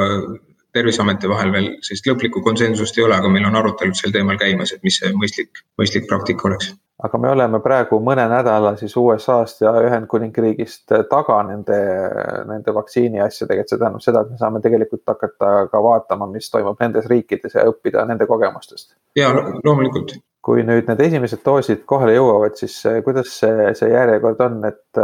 Terviseameti 0.76 1.28
vahel 1.30 1.54
veel 1.54 1.66
sellist 1.80 2.04
lõplikku 2.04 2.42
konsensust 2.44 2.98
ei 2.98 3.06
ole, 3.06 3.16
aga 3.16 3.30
meil 3.32 3.46
on 3.48 3.54
arutelud 3.56 3.96
sel 3.96 4.12
teemal 4.12 4.36
käimas, 4.36 4.74
et 4.74 4.82
mis 4.84 4.98
see 5.00 5.08
mõistlik, 5.16 5.62
mõistlik 5.80 6.04
praktika 6.10 6.50
oleks 6.50 6.74
aga 7.04 7.18
me 7.20 7.30
oleme 7.30 7.60
praegu 7.60 7.98
mõne 8.00 8.24
nädala 8.30 8.72
siis 8.80 8.94
USA-st 8.96 9.64
ja 9.66 9.72
Ühendkuningriigist 9.84 10.94
taga 11.10 11.42
nende, 11.44 11.80
nende 12.48 12.74
vaktsiini 12.74 13.20
asjadega, 13.20 13.64
et 13.64 13.72
see 13.72 13.80
tähendab 13.80 14.04
seda, 14.04 14.22
et 14.22 14.30
me 14.32 14.40
saame 14.40 14.62
tegelikult 14.64 15.04
hakata 15.12 15.50
ka 15.72 15.82
vaatama, 15.84 16.28
mis 16.30 16.48
toimub 16.52 16.80
nendes 16.80 17.08
riikides 17.10 17.58
ja 17.58 17.66
õppida 17.68 18.06
nende 18.08 18.28
kogemustest. 18.28 18.94
ja 19.16 19.28
loomulikult. 19.36 20.16
kui 20.46 20.62
nüüd 20.62 20.86
need 20.88 21.00
esimesed 21.02 21.40
doosid 21.44 21.82
kohale 21.90 22.14
jõuavad, 22.14 22.54
siis 22.56 22.78
kuidas 23.04 23.32
see, 23.40 23.72
see 23.74 23.90
järjekord 23.90 24.40
on, 24.44 24.60
et, 24.68 25.00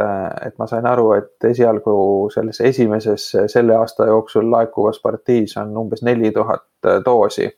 et 0.47 0.55
ma 0.59 0.69
sain 0.71 0.87
aru, 0.87 1.09
et 1.19 1.49
esialgu 1.51 1.97
selles 2.33 2.63
esimeses 2.63 3.27
selle 3.53 3.75
aasta 3.77 4.07
jooksul 4.07 4.49
laekuvas 4.51 5.03
partiis 5.03 5.59
on 5.61 5.75
umbes 5.83 6.05
neli 6.07 6.31
tuhat 6.33 7.05
doosi. 7.05 7.51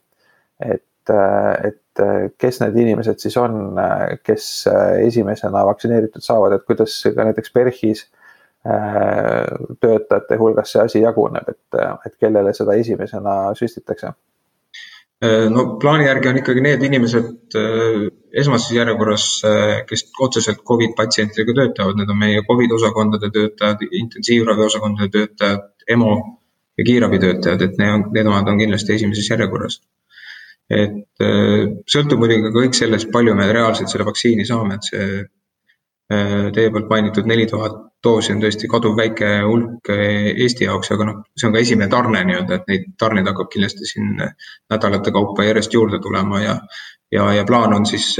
et, 0.64 0.82
et 1.10 1.80
et 2.02 2.34
kes 2.40 2.60
need 2.62 2.76
inimesed 2.82 3.22
siis 3.22 3.36
on, 3.38 3.78
kes 4.26 4.50
esimesena 5.04 5.64
vaktsineeritud 5.68 6.24
saavad, 6.24 6.56
et 6.56 6.66
kuidas 6.66 6.96
ka 7.14 7.26
näiteks 7.28 7.54
PERHis 7.54 8.04
äh, 8.66 9.46
töötajate 9.80 10.38
hulgas 10.40 10.74
see 10.74 10.82
asi 10.82 11.02
jaguneb, 11.04 11.48
et, 11.48 11.80
et 12.06 12.16
kellele 12.20 12.54
seda 12.56 12.74
esimesena 12.80 13.36
süstitakse? 13.58 14.14
Äh, 15.24 15.46
no 15.54 15.66
plaani 15.82 16.08
järgi 16.08 16.32
on 16.32 16.42
ikkagi 16.42 16.66
need 16.66 16.82
inimesed 16.90 17.58
äh, 17.60 18.06
esmases 18.42 18.74
järjekorras, 18.74 19.28
kes 19.88 20.08
otseselt 20.26 20.64
Covid 20.66 20.96
patsientidega 20.98 21.58
töötavad, 21.60 22.00
need 22.00 22.10
on 22.10 22.18
meie 22.18 22.42
Covid 22.48 22.74
osakondade 22.74 23.30
töötajad, 23.34 23.86
intensiivraviosakondade 24.02 25.12
töötajad, 25.14 25.70
EMO 25.94 26.14
ja 26.78 26.84
kiirabitöötajad, 26.84 27.68
et 27.68 27.78
need 27.78 27.98
on, 28.00 28.08
need 28.16 28.26
omad 28.26 28.50
on 28.50 28.58
kindlasti 28.58 28.98
esimeses 28.98 29.30
järjekorras 29.30 29.78
et 30.70 31.22
äh, 31.22 31.64
sõltub 31.90 32.20
muidugi 32.22 32.52
kõik 32.54 32.76
sellest, 32.76 33.10
palju 33.12 33.34
me 33.36 33.50
reaalselt 33.52 33.90
selle 33.92 34.06
vaktsiini 34.08 34.46
saame, 34.48 34.78
et 34.78 34.88
see 34.88 35.08
äh, 35.20 36.48
teie 36.56 36.70
poolt 36.72 36.88
mainitud 36.90 37.28
neli 37.28 37.46
tuhat 37.50 37.76
doosi 38.04 38.32
on 38.34 38.40
tõesti 38.40 38.68
kaduvväike 38.72 39.30
hulk 39.44 39.92
äh, 39.92 40.32
Eesti 40.32 40.68
jaoks, 40.68 40.92
aga 40.96 41.08
noh, 41.10 41.22
see 41.36 41.48
on 41.48 41.56
ka 41.56 41.62
esimene 41.64 41.90
tarne 41.92 42.24
nii-öelda, 42.24 42.60
et 42.60 42.72
neid 42.72 42.90
tarneid 43.00 43.28
hakkab 43.28 43.52
kindlasti 43.52 43.88
siin 43.92 44.16
nädalate 44.16 45.12
kaupa 45.12 45.46
järjest 45.48 45.76
juurde 45.76 46.00
tulema 46.04 46.40
ja, 46.42 46.58
ja, 47.12 47.30
ja 47.40 47.44
plaan 47.48 47.76
on 47.76 47.86
siis 47.88 48.14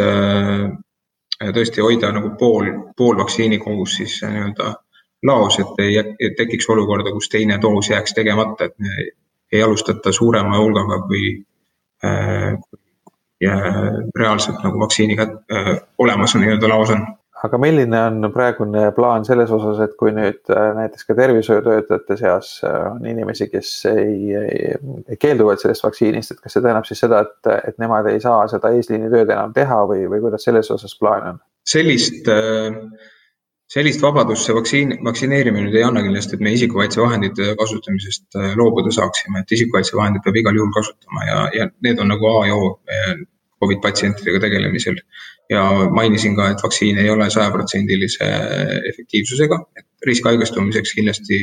tõesti 1.45 1.83
hoida 1.83 2.13
nagu 2.15 2.31
pool, 2.39 2.71
pool 2.97 3.17
vaktsiini 3.19 3.59
kogus 3.59 3.97
siis 4.01 4.21
nii-öelda 4.23 4.75
laos, 5.25 5.57
et 5.59 5.81
ei 5.81 5.97
et 5.99 6.37
tekiks 6.37 6.69
olukorda, 6.69 7.13
kus 7.13 7.31
teine 7.33 7.57
doos 7.61 7.89
jääks 7.91 8.13
tegemata, 8.15 8.69
et 8.69 9.13
ei 9.53 9.63
alustata 9.63 10.13
suurema 10.13 10.59
hulgaga, 10.61 11.01
kui 11.09 11.39
äh, 12.05 12.55
reaalselt 14.19 14.63
nagu 14.65 14.81
vaktsiiniga 14.81 15.29
äh, 15.53 15.75
olemas 15.99 16.37
nii-öelda 16.39 16.71
laos 16.71 16.95
on 16.95 17.07
aga 17.45 17.59
milline 17.61 18.01
on 18.01 18.29
praegune 18.33 18.85
plaan 18.97 19.25
selles 19.27 19.51
osas, 19.53 19.81
et 19.85 19.97
kui 20.01 20.13
nüüd 20.17 20.53
äh, 20.53 20.69
näiteks 20.79 21.09
ka 21.09 21.17
tervishoiutöötajate 21.19 22.17
seas 22.21 22.53
äh, 22.65 22.77
on 22.93 23.05
inimesi, 23.09 23.49
kes 23.53 23.73
ei, 23.91 24.35
ei, 24.39 24.77
ei 25.09 25.19
keelduvad 25.21 25.61
sellest 25.61 25.85
vaktsiinist, 25.85 26.35
et 26.35 26.45
kas 26.45 26.57
see 26.57 26.65
tähendab 26.65 26.89
siis 26.89 27.03
seda, 27.05 27.25
et, 27.27 27.51
et 27.71 27.81
nemad 27.83 28.09
ei 28.11 28.23
saa 28.25 28.47
seda 28.51 28.73
eesliinitööd 28.77 29.33
enam 29.35 29.53
teha 29.57 29.83
või, 29.91 30.07
või 30.13 30.23
kuidas 30.25 30.47
selles 30.49 30.71
osas 30.75 30.97
plaan 31.01 31.35
on? 31.35 31.43
sellist, 31.69 32.29
äh, 32.29 32.73
sellist 33.73 34.03
vabadust 34.03 34.47
see 34.47 34.55
vaktsiin, 34.57 34.97
vaktsineerimine 35.05 35.69
nüüd 35.69 35.77
ei 35.79 35.85
anna 35.87 36.03
kindlasti, 36.05 36.37
et 36.37 36.43
me 36.45 36.53
isikukaitsevahendite 36.55 37.55
kasutamisest 37.59 38.39
loobuda 38.61 38.93
saaksime, 38.95 39.41
et 39.41 39.55
isikukaitsevahendid 39.57 40.25
peab 40.25 40.37
igal 40.43 40.59
juhul 40.61 40.73
kasutama 40.75 41.25
ja, 41.29 41.39
ja 41.59 41.69
need 41.87 42.03
on 42.03 42.13
nagu 42.13 42.29
A 42.29 42.47
ja 42.49 42.59
O 42.59 42.75
Covid 43.65 43.81
patsientidega 43.83 44.41
tegelemisel 44.45 44.99
ja 45.51 45.65
mainisin 45.91 46.37
ka, 46.37 46.51
et 46.53 46.63
vaktsiin 46.63 46.99
ei 46.99 47.11
ole 47.11 47.31
sajaprotsendilise 47.31 48.29
efektiivsusega, 48.91 49.61
et 49.79 49.87
risk 50.09 50.27
haigestumiseks 50.29 50.95
kindlasti 50.99 51.41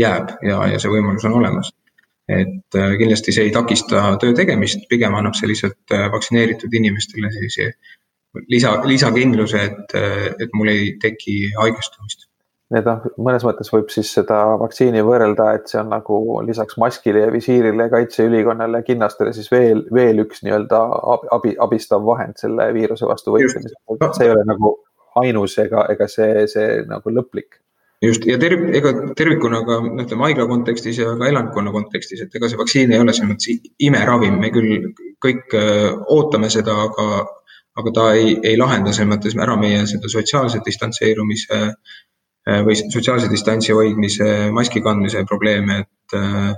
jääb 0.00 0.34
ja, 0.48 0.58
ja 0.72 0.80
see 0.82 0.92
võimalus 0.92 1.24
on 1.28 1.38
olemas. 1.40 1.72
et 2.32 2.76
äh, 2.78 2.92
kindlasti 3.00 3.32
see 3.34 3.48
ei 3.48 3.50
takista 3.52 4.04
töö 4.22 4.32
tegemist, 4.38 4.84
pigem 4.88 5.14
annab 5.18 5.34
see 5.36 5.48
lihtsalt 5.50 5.92
äh, 5.92 6.06
vaktsineeritud 6.12 6.74
inimestele 6.78 7.32
sellise 7.34 7.72
lisa, 8.48 8.76
lisakindluse, 8.88 9.64
et, 9.70 9.96
et 10.40 10.52
mul 10.56 10.72
ei 10.72 10.92
teki 11.02 11.38
haigestumist. 11.58 12.28
Need 12.72 12.86
noh, 12.88 13.02
mõnes 13.20 13.42
mõttes 13.44 13.68
võib 13.68 13.90
siis 13.92 14.08
seda 14.16 14.38
vaktsiini 14.62 15.02
võrrelda, 15.04 15.50
et 15.58 15.66
see 15.68 15.76
on 15.82 15.90
nagu 15.92 16.20
lisaks 16.46 16.78
maskile 16.80 17.26
ja 17.26 17.32
visiirile, 17.32 17.90
kaitseülikonnale 17.92 18.80
kinnastele 18.86 19.34
siis 19.36 19.50
veel, 19.52 19.82
veel 19.92 20.22
üks 20.24 20.40
nii-öelda 20.46 20.80
abi, 21.36 21.52
abistav 21.60 22.06
vahend 22.06 22.40
selle 22.40 22.70
viiruse 22.72 23.04
vastu 23.10 23.34
võitlemisel. 23.34 23.76
see 24.16 24.24
ei 24.24 24.32
ole 24.32 24.46
nagu 24.48 24.78
ainus 25.20 25.58
ega, 25.60 25.84
ega 25.92 26.08
see, 26.08 26.46
see 26.48 26.80
nagu 26.88 27.12
lõplik. 27.12 27.60
Just. 28.02 28.24
Ja 28.26 28.34
terv-, 28.40 28.64
ega 28.74 28.90
tervikuna 29.18 29.60
ka 29.68 29.76
ütleme 29.84 30.24
haigla 30.26 30.48
kontekstis 30.50 30.96
ja 30.98 31.12
ka 31.20 31.28
elanikkonna 31.28 31.70
kontekstis, 31.74 32.24
et 32.24 32.32
ega 32.34 32.48
see 32.50 32.58
vaktsiin 32.58 32.94
ei 32.96 33.02
ole 33.02 33.12
selles 33.14 33.36
mõttes 33.36 33.76
imeravim, 33.84 34.40
me 34.42 34.50
küll 34.54 34.88
kõik 35.22 35.54
äh, 35.54 35.92
ootame 36.10 36.50
seda, 36.50 36.74
aga, 36.88 37.22
aga 37.80 37.92
ta 37.94 38.08
ei, 38.16 38.34
ei 38.44 38.58
lahenda 38.60 38.92
selles 38.92 39.10
mõttes 39.12 39.36
ära 39.40 39.56
meie 39.60 39.84
seda 39.90 40.10
sotsiaalse 40.12 40.60
distantseerumise 40.64 41.60
äh, 41.62 42.60
või 42.66 42.76
sotsiaalse 42.80 43.30
distantsi 43.32 43.76
hoidmise, 43.76 44.28
maski 44.54 44.82
kandmise 44.84 45.24
probleeme, 45.28 45.82
et 45.86 46.16
äh, 46.18 46.50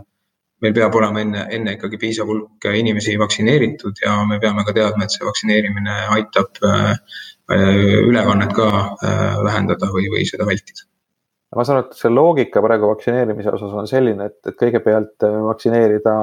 meil 0.64 0.74
peab 0.76 0.96
olema 0.98 1.22
enne, 1.22 1.44
enne 1.54 1.76
ikkagi 1.76 2.00
piisav 2.00 2.30
hulk 2.30 2.70
inimesi 2.72 3.18
vaktsineeritud 3.20 4.02
ja 4.04 4.16
me 4.28 4.40
peame 4.42 4.64
ka 4.66 4.74
teadma, 4.76 5.04
et 5.04 5.14
see 5.14 5.26
vaktsineerimine 5.26 6.00
aitab 6.16 6.62
äh, 6.64 6.96
ülekannet 7.52 8.54
ka 8.56 8.66
vähendada 9.44 9.90
või, 9.92 10.06
või 10.08 10.24
seda 10.24 10.46
vältida 10.48 10.86
ma 11.54 11.64
saan 11.64 11.78
aru, 11.78 11.88
et 11.88 11.98
see 11.98 12.10
loogika 12.12 12.62
praegu 12.64 12.88
vaktsineerimise 12.90 13.52
osas 13.54 13.74
on 13.78 13.88
selline, 13.90 14.28
et, 14.30 14.38
et 14.50 14.56
kõigepealt 14.58 15.26
vaktsineerida 15.48 16.14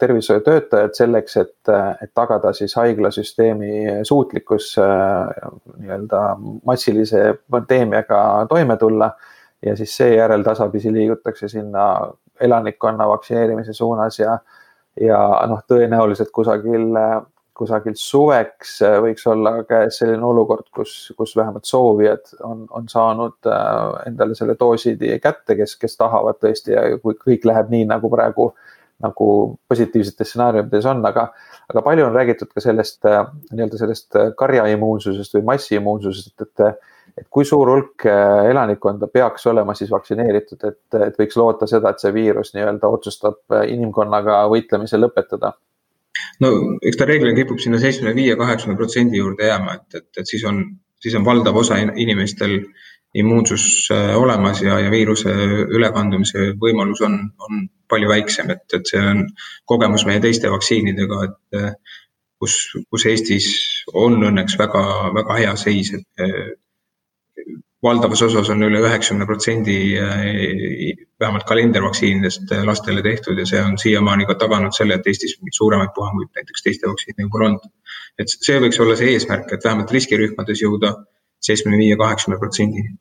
tervishoiutöötajad 0.00 0.96
selleks, 0.98 1.36
et, 1.42 1.72
et 2.02 2.12
tagada 2.16 2.52
siis 2.56 2.74
haiglasüsteemi 2.78 4.00
suutlikkus 4.08 4.72
nii-öelda 4.80 6.22
massilise 6.66 7.26
pandeemiaga 7.50 8.22
toime 8.50 8.76
tulla. 8.80 9.12
ja 9.62 9.76
siis 9.76 9.92
seejärel 9.96 10.42
tasapisi 10.42 10.92
liigutakse 10.92 11.48
sinna 11.48 11.84
elanikkonna 12.40 13.08
vaktsineerimise 13.08 13.72
suunas 13.76 14.18
ja, 14.18 14.38
ja 15.00 15.18
noh, 15.46 15.60
tõenäoliselt 15.68 16.30
kusagil 16.32 16.86
kusagil 17.60 17.96
suveks 17.98 18.78
äh, 18.86 18.96
võiks 19.04 19.26
olla 19.28 19.60
käes 19.68 20.00
selline 20.00 20.24
olukord, 20.26 20.66
kus, 20.74 20.94
kus 21.18 21.34
vähemalt 21.36 21.68
soovijad 21.68 22.34
on, 22.46 22.64
on 22.76 22.88
saanud 22.90 23.48
äh, 23.48 23.78
endale 24.10 24.36
selle 24.38 24.56
doosi 24.60 24.96
kätte, 25.22 25.56
kes, 25.58 25.76
kes 25.80 25.98
tahavad 26.00 26.40
tõesti 26.40 26.76
ja 26.76 26.84
kui 27.02 27.18
kõik 27.20 27.48
läheb 27.50 27.72
nii, 27.72 27.88
nagu 27.90 28.12
praegu 28.12 28.52
nagu 29.00 29.26
positiivsetes 29.68 30.28
stsenaariumides 30.28 30.84
on, 30.90 30.98
aga, 31.08 31.30
aga 31.72 31.82
palju 31.84 32.04
on 32.04 32.16
räägitud 32.16 32.50
ka 32.52 32.64
sellest 32.64 33.06
äh, 33.08 33.22
nii-öelda 33.52 33.80
sellest 33.80 34.18
karjaimmuunsusest 34.40 35.38
või 35.38 35.46
massiimmuunsusest, 35.54 36.34
et, 36.44 36.66
et, 37.20 37.26
kui 37.32 37.44
suur 37.48 37.68
hulk 37.68 38.04
elanikkonda 38.06 39.08
peaks 39.12 39.48
olema 39.50 39.74
siis 39.76 39.90
vaktsineeritud, 39.92 40.62
et, 40.68 41.00
et 41.08 41.16
võiks 41.20 41.36
loota 41.36 41.68
seda, 41.68 41.92
et 41.92 42.00
see 42.00 42.12
viirus 42.16 42.54
nii-öelda 42.54 42.92
otsustab 42.92 43.60
inimkonnaga 43.72 44.44
võitlemise 44.52 45.00
lõpetada 45.00 45.54
no 46.44 46.52
eks 46.82 47.00
ta 47.00 47.08
reeglina 47.08 47.36
kipub 47.36 47.60
sinna 47.62 47.80
seitsmekümne 47.80 48.16
viie, 48.16 48.36
kaheksakümne 48.40 48.78
protsendi 48.78 49.20
juurde 49.20 49.50
jääma, 49.50 49.76
et, 49.78 50.00
et, 50.00 50.08
et 50.22 50.30
siis 50.30 50.44
on, 50.48 50.62
siis 51.02 51.16
on 51.18 51.26
valdav 51.26 51.56
osa 51.56 51.78
inimestel 51.80 52.60
immuunsus 53.14 53.64
äh, 53.90 54.14
olemas 54.16 54.62
ja, 54.62 54.78
ja 54.78 54.90
viiruse 54.90 55.32
ülekandumise 55.76 56.52
võimalus 56.62 57.02
on, 57.06 57.16
on 57.42 57.64
palju 57.90 58.10
väiksem, 58.10 58.52
et, 58.54 58.66
et 58.76 58.86
see 58.86 59.02
on 59.02 59.24
kogemus 59.68 60.06
meie 60.06 60.22
teiste 60.22 60.50
vaktsiinidega, 60.52 61.24
et 61.26 61.58
äh, 61.58 61.98
kus, 62.40 62.56
kus 62.90 63.06
Eestis 63.10 63.48
on 63.94 64.20
õnneks 64.30 64.56
väga, 64.60 64.84
väga 65.16 65.40
hea 65.42 65.56
seis, 65.58 65.92
et 65.98 66.24
äh, 66.24 66.52
valdavas 67.82 68.22
osas 68.22 68.50
on 68.52 68.62
üle 68.62 68.80
üheksakümne 68.84 69.26
protsendi 69.26 69.76
eh, 69.96 70.96
vähemalt 71.20 71.46
kalendervaktsiinidest 71.48 72.52
eh, 72.52 72.64
lastele 72.68 73.02
tehtud 73.02 73.38
ja 73.40 73.46
see 73.48 73.60
on 73.64 73.78
siiamaani 73.80 74.26
ka 74.28 74.36
taganud 74.40 74.76
selle, 74.76 74.98
et 74.98 75.06
Eestis 75.08 75.38
mingeid 75.38 75.56
suuremaid 75.56 75.94
puhanguid 75.96 76.32
näiteks 76.36 76.66
teiste 76.66 76.88
vaktsiinidega 76.90 77.30
pole 77.32 77.48
olnud. 77.48 77.70
et 78.20 78.32
see 78.32 78.58
võiks 78.60 78.80
olla 78.84 78.96
see 79.00 79.14
eesmärk, 79.14 79.52
et 79.52 79.64
vähemalt 79.64 79.92
riskirühmades 79.96 80.64
jõuda 80.64 80.92
seitsmekümne 81.40 81.80
viie, 81.80 81.96
kaheksakümne 81.96 82.40
protsendini. 82.42 82.92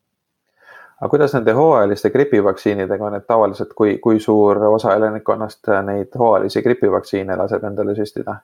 aga 1.01 1.11
kuidas 1.11 1.35
nende 1.35 1.57
hooajaliste 1.59 2.13
gripivaktsiinidega 2.15 3.11
on, 3.11 3.19
et 3.19 3.27
tavaliselt 3.27 3.75
kui, 3.75 3.97
kui 3.99 4.23
suur 4.23 4.63
osa 4.71 4.95
elanikkonnast 4.95 5.73
neid 5.91 6.15
hooajalisi 6.15 6.63
gripivaktsiine 6.63 7.35
laseb 7.35 7.67
endale 7.67 7.99
süstida? 7.99 8.39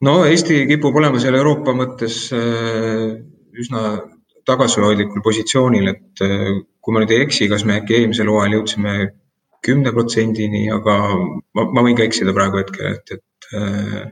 no 0.00 0.18
Eesti 0.24 0.64
kipub 0.72 0.96
olema 0.96 1.20
seal 1.20 1.36
Euroopa 1.36 1.76
mõttes 1.76 2.24
eh, 2.32 3.20
üsna 3.52 3.86
tagasihoidlikul 4.48 5.22
positsioonil, 5.24 5.90
et 5.92 6.24
äh, 6.24 6.50
kui 6.84 6.94
ma 6.94 7.02
nüüd 7.02 7.14
ei 7.14 7.24
eksi, 7.24 7.48
kas 7.52 7.64
me 7.68 7.78
äkki 7.80 7.98
eelmisel 7.98 8.30
hooajal 8.30 8.58
jõudsime 8.58 8.96
kümne 9.64 9.92
protsendini, 9.96 10.66
aga 10.72 10.98
ma, 11.16 11.64
ma 11.64 11.84
võin 11.86 11.96
ka 11.96 12.04
eksida 12.04 12.34
praegu 12.36 12.60
hetkel, 12.60 12.98
et, 12.98 13.14
et, 13.16 13.48
äh, 13.56 14.02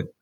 et 0.00 0.12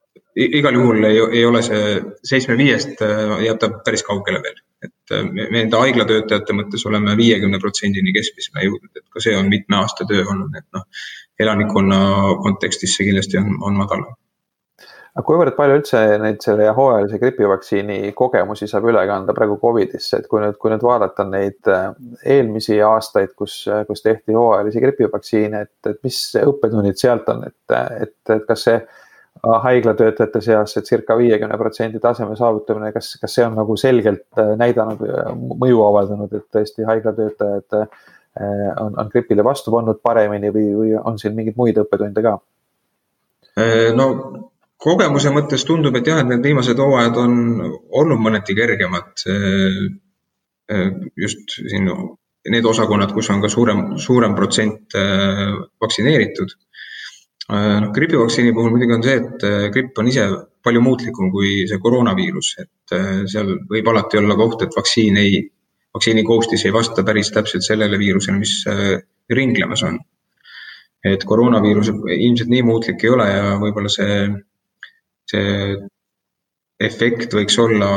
igal 0.61 0.77
juhul 0.77 1.09
ei, 1.09 1.23
ei 1.41 1.45
ole 1.49 1.63
see 1.65 1.97
seitsme 2.27 2.59
viiest 2.61 3.01
äh, 3.07 3.37
jääb 3.47 3.61
ta 3.63 3.71
päris 3.87 4.05
kaugele 4.07 4.43
veel, 4.45 4.61
et 4.85 5.15
me 5.33 5.63
enda 5.63 5.81
haiglatöötajate 5.81 6.57
mõttes 6.57 6.85
oleme 6.91 7.17
viiekümne 7.17 7.61
protsendini 7.63 8.13
keskmisele 8.17 8.69
jõudnud, 8.69 8.93
et 9.01 9.07
ka 9.09 9.25
see 9.25 9.37
on 9.39 9.49
mitme 9.53 9.81
aasta 9.81 10.07
töö 10.11 10.27
olnud, 10.27 10.53
et 10.61 10.69
noh, 10.77 10.85
elanikkonna 11.41 12.03
kontekstis 12.45 12.93
see 12.97 13.09
kindlasti 13.09 13.41
on, 13.41 13.57
on 13.65 13.81
madalam 13.81 14.13
aga 15.15 15.23
kuivõrd 15.29 15.55
palju 15.55 15.77
üldse 15.79 16.01
neid 16.19 16.41
selle 16.43 16.67
hooajalise 16.75 17.21
gripivaktsiini 17.23 17.99
kogemusi 18.19 18.67
saab 18.71 18.89
üle 18.91 19.05
kanda 19.07 19.35
praegu 19.37 19.61
Covidisse, 19.63 20.19
et 20.19 20.27
kui 20.31 20.43
nüüd, 20.43 20.57
kui 20.59 20.73
nüüd 20.73 20.83
vaadata 20.83 21.27
neid 21.29 21.71
äh, 21.71 21.93
eelmisi 22.35 22.81
aastaid, 22.83 23.37
kus, 23.39 23.61
kus 23.87 24.03
tehti 24.03 24.35
hooajalisi 24.35 24.83
gripivaktsiine, 24.83 25.61
et, 25.69 25.91
et 25.93 26.01
mis 26.07 26.19
õppetunnid 26.41 26.99
sealt 26.99 27.31
on, 27.31 27.45
et, 27.47 27.77
et, 28.03 28.17
et 28.35 28.47
kas 28.49 28.67
see 28.67 28.81
haiglatöötajate 29.65 30.41
seas 30.41 30.73
see 30.75 30.83
circa 30.89 31.17
viiekümne 31.19 31.59
protsendi 31.61 32.01
taseme 32.03 32.35
saavutamine, 32.39 32.91
kas, 32.95 33.13
kas 33.21 33.37
see 33.37 33.45
on 33.47 33.55
nagu 33.59 33.77
selgelt 33.79 34.41
äh, 34.41 34.55
näidanud, 34.59 35.05
mõju 35.61 35.85
avaldanud, 35.85 36.35
et 36.35 36.49
tõesti 36.55 36.87
haiglatöötajad 36.89 37.79
äh, 37.85 37.87
on, 38.83 38.99
on 38.99 39.13
gripile 39.13 39.47
vastu 39.47 39.71
pannud 39.75 40.03
paremini 40.03 40.51
või, 40.51 40.67
või 40.81 40.99
on 40.99 41.23
siin 41.23 41.39
mingeid 41.39 41.55
muid 41.61 41.79
õppetunde 41.85 42.27
ka? 42.27 42.35
no 43.95 44.09
kogemuse 44.77 45.31
mõttes 45.33 45.65
tundub, 45.65 45.97
et 45.97 46.07
jah, 46.07 46.21
et 46.21 46.29
need 46.29 46.45
viimased 46.45 46.79
hooajad 46.79 47.17
on 47.23 47.39
olnud 47.91 48.21
mõneti 48.21 48.57
kergemad. 48.57 49.13
just 51.17 51.57
siin 51.57 51.89
need 52.51 52.67
osakonnad, 52.69 53.13
kus 53.17 53.31
on 53.33 53.41
ka 53.43 53.49
suurem, 53.49 53.83
suurem 54.01 54.37
protsent 54.37 54.97
äh, 54.99 55.57
vaktsineeritud. 55.81 56.57
noh, 57.45 57.91
gripivaktsiini 57.93 58.55
puhul 58.57 58.71
muidugi 58.73 58.95
on 58.97 59.03
see, 59.05 59.17
et 59.21 59.43
äh, 59.45 59.67
gripp 59.73 59.99
on 60.01 60.07
ise 60.09 60.23
palju 60.65 60.81
muutlikum 60.81 61.29
kui 61.33 61.67
see 61.69 61.81
koroonaviirus, 61.81 62.55
et 62.63 62.95
äh, 62.97 63.11
seal 63.29 63.53
võib 63.69 63.91
alati 63.93 64.21
olla 64.21 64.37
ka 64.37 64.47
oht, 64.49 64.65
et 64.65 64.77
vaktsiin 64.77 65.21
ei, 65.21 65.43
vaktsiini 65.93 66.25
koostis 66.25 66.65
ei 66.65 66.73
vasta 66.73 67.05
päris 67.05 67.33
täpselt 67.35 67.67
sellele 67.67 68.01
viirusele, 68.01 68.41
mis 68.41 68.57
ringlemas 69.31 69.85
on. 69.85 70.01
et 71.05 71.25
koroonaviirus 71.29 71.91
ilmselt 71.93 72.49
nii 72.49 72.63
muutlik 72.65 73.05
ei 73.05 73.11
ole 73.13 73.29
ja 73.29 73.57
võib-olla 73.61 73.91
see 73.93 74.15
see 75.31 75.77
efekt 76.85 77.35
võiks 77.37 77.57
olla, 77.63 77.89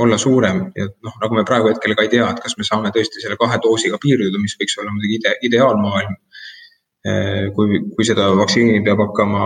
olla 0.00 0.16
suurem 0.18 0.62
ja 0.78 0.86
noh, 0.86 1.14
nagu 1.22 1.36
me 1.36 1.44
praegu 1.46 1.70
hetkel 1.72 1.96
ka 1.98 2.06
ei 2.06 2.12
tea, 2.12 2.28
et 2.30 2.42
kas 2.42 2.56
me 2.58 2.66
saame 2.66 2.92
tõesti 2.94 3.22
selle 3.22 3.38
kahe 3.40 3.58
doosiga 3.62 3.98
piirduda, 4.02 4.38
mis 4.42 4.56
võiks 4.60 4.78
olla 4.78 4.92
muidugi 4.94 5.18
ide, 5.18 5.36
ideaalmaailm. 5.50 6.18
kui, 7.56 7.80
kui 7.96 8.04
seda 8.04 8.26
vaktsiini 8.36 8.82
peab 8.84 9.00
hakkama 9.00 9.44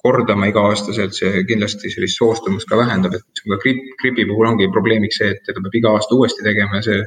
kordama 0.00 0.46
iga-aastaselt, 0.48 1.12
see 1.12 1.42
kindlasti 1.48 1.90
sellist 1.92 2.16
soostumust 2.20 2.68
ka 2.70 2.78
vähendab, 2.80 3.16
et 3.18 3.42
ka 3.42 3.58
gripp, 3.60 3.90
gripi 4.00 4.24
puhul 4.30 4.48
ongi 4.52 4.70
probleemiks 4.72 5.18
see, 5.20 5.34
et 5.34 5.42
teda 5.46 5.60
peab 5.64 5.76
iga 5.80 5.92
aasta 5.96 6.16
uuesti 6.16 6.46
tegema 6.46 6.78
ja 6.78 6.86
see 6.86 7.02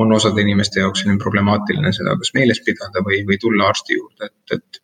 on 0.00 0.12
osade 0.12 0.40
inimeste 0.44 0.80
jaoks 0.80 1.02
selline 1.02 1.20
problemaatiline 1.20 1.92
seda 1.96 2.14
kas 2.20 2.32
meeles 2.36 2.62
pidada 2.64 3.02
või, 3.04 3.22
või 3.28 3.38
tulla 3.42 3.68
arsti 3.72 3.98
juurde, 3.98 4.30
et, 4.30 4.56
et 4.56 4.82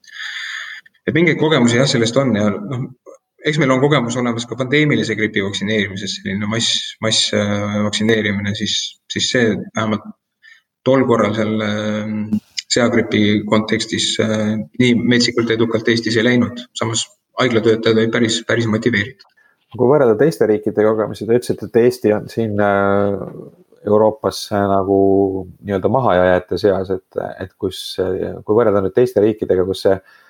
et 1.09 1.15
mingeid 1.17 1.39
kogemusi 1.41 1.81
jah, 1.81 1.89
sellest 1.91 2.19
on 2.21 2.37
ja 2.39 2.51
noh, 2.53 2.85
eks 3.47 3.59
meil 3.61 3.73
on 3.75 3.83
kogemus 3.83 4.17
olemas 4.21 4.47
ka 4.49 4.57
pandeemilise 4.59 5.17
gripi 5.19 5.43
vaktsineerimises, 5.45 6.19
selline 6.19 6.49
mass, 6.51 6.95
massvaktsineerimine, 7.05 8.55
siis, 8.59 8.77
siis 9.13 9.31
see 9.35 9.53
vähemalt 9.77 10.07
tol 10.87 11.05
korral 11.09 11.35
seal 11.37 11.65
äh, 11.67 12.15
seagripi 12.73 13.43
kontekstis 13.49 14.13
äh, 14.23 14.55
nii 14.81 14.95
metsikult 15.01 15.51
edukalt 15.55 15.91
Eestis 15.93 16.19
ei 16.19 16.27
läinud, 16.27 16.65
samas 16.79 17.05
haiglatöötajad 17.41 17.99
olid 17.99 18.15
päris, 18.15 18.43
päris 18.47 18.69
motiveeritud. 18.71 19.29
kui 19.73 19.89
võrrelda 19.89 20.19
teiste 20.21 20.47
riikide 20.47 20.85
kogemusi, 20.85 21.27
te 21.27 21.39
ütlesite, 21.39 21.69
et 21.71 21.83
Eesti 21.85 22.17
on 22.19 22.27
siin 22.33 22.59
äh, 22.61 23.21
Euroopas 23.83 24.45
nagu 24.53 24.97
nii-öelda 25.59 25.89
mahajääjate 25.91 26.59
seas, 26.61 26.91
et, 26.95 27.23
et 27.43 27.51
kus, 27.59 27.97
kui 27.99 28.55
võrrelda 28.55 28.79
nüüd 28.85 28.95
teiste 28.95 29.25
riikidega, 29.25 29.65
kus 29.67 29.81
see 29.89 29.97
Äh, 29.97 30.22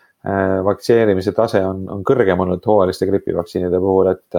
vaktsineerimise 0.64 1.32
tase 1.34 1.58
on, 1.66 1.80
on 1.90 2.04
kõrgem 2.06 2.38
olnud 2.44 2.62
hooajaliste 2.66 3.08
gripivaktsiinide 3.08 3.80
puhul, 3.82 4.12
et, 4.12 4.36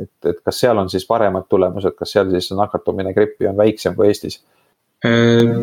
et, 0.00 0.14
et 0.30 0.38
kas 0.40 0.62
seal 0.62 0.80
on 0.80 0.88
siis 0.88 1.04
paremad 1.08 1.44
tulemused, 1.50 1.92
kas 1.98 2.14
seal 2.16 2.30
siis 2.32 2.48
nakatumine 2.56 3.12
grippi 3.16 3.50
on 3.50 3.58
väiksem 3.58 3.98
kui 3.98 4.08
Eestis? 4.08 4.38
Äh, 5.04 5.60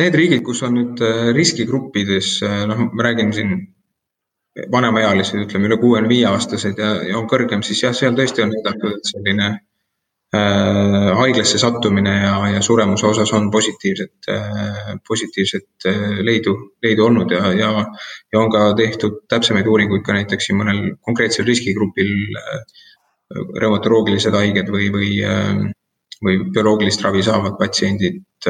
need 0.00 0.16
riigid, 0.16 0.40
kus 0.46 0.62
on 0.64 0.78
nüüd 0.78 1.04
äh, 1.04 1.28
riskigruppides, 1.36 2.38
noh, 2.70 2.86
ma 2.92 3.08
räägin 3.10 3.34
siin 3.36 3.52
vanemaealised, 4.72 5.36
ütleme 5.44 5.68
üle 5.68 5.76
kuuekümne 5.80 6.08
viie 6.12 6.24
aastased 6.32 6.80
ja, 6.80 6.94
ja 7.08 7.20
on 7.20 7.28
kõrgem, 7.28 7.64
siis 7.64 7.84
jah, 7.84 7.92
seal 7.96 8.16
tõesti 8.16 8.44
on 8.44 8.56
näidatud, 8.56 8.96
et 8.96 9.12
selline 9.12 9.52
Äh, 9.54 9.71
haiglasse 10.32 11.58
sattumine 11.60 12.12
ja, 12.22 12.36
ja 12.54 12.60
suremuse 12.64 13.06
osas 13.06 13.32
on 13.36 13.50
positiivset, 13.50 14.14
äh, 14.32 14.94
positiivset 15.08 15.86
äh, 15.86 15.98
leidu, 16.24 16.54
leidu 16.82 17.04
olnud 17.04 17.30
ja, 17.30 17.50
ja, 17.52 17.72
ja 18.32 18.40
on 18.40 18.48
ka 18.52 18.70
tehtud 18.78 19.20
täpsemaid 19.28 19.68
uuringuid 19.68 20.04
ka 20.06 20.16
näiteks 20.16 20.48
siin 20.48 20.56
mõnel 20.62 20.80
konkreetsel 21.04 21.44
riskigrupil 21.44 22.14
reumatoloogilised 23.60 24.32
haiged 24.36 24.72
või, 24.72 24.88
või, 24.92 25.10
või 26.24 26.38
bioloogilist 26.52 27.04
ravi 27.04 27.22
saavad 27.24 27.56
patsiendid 27.60 28.48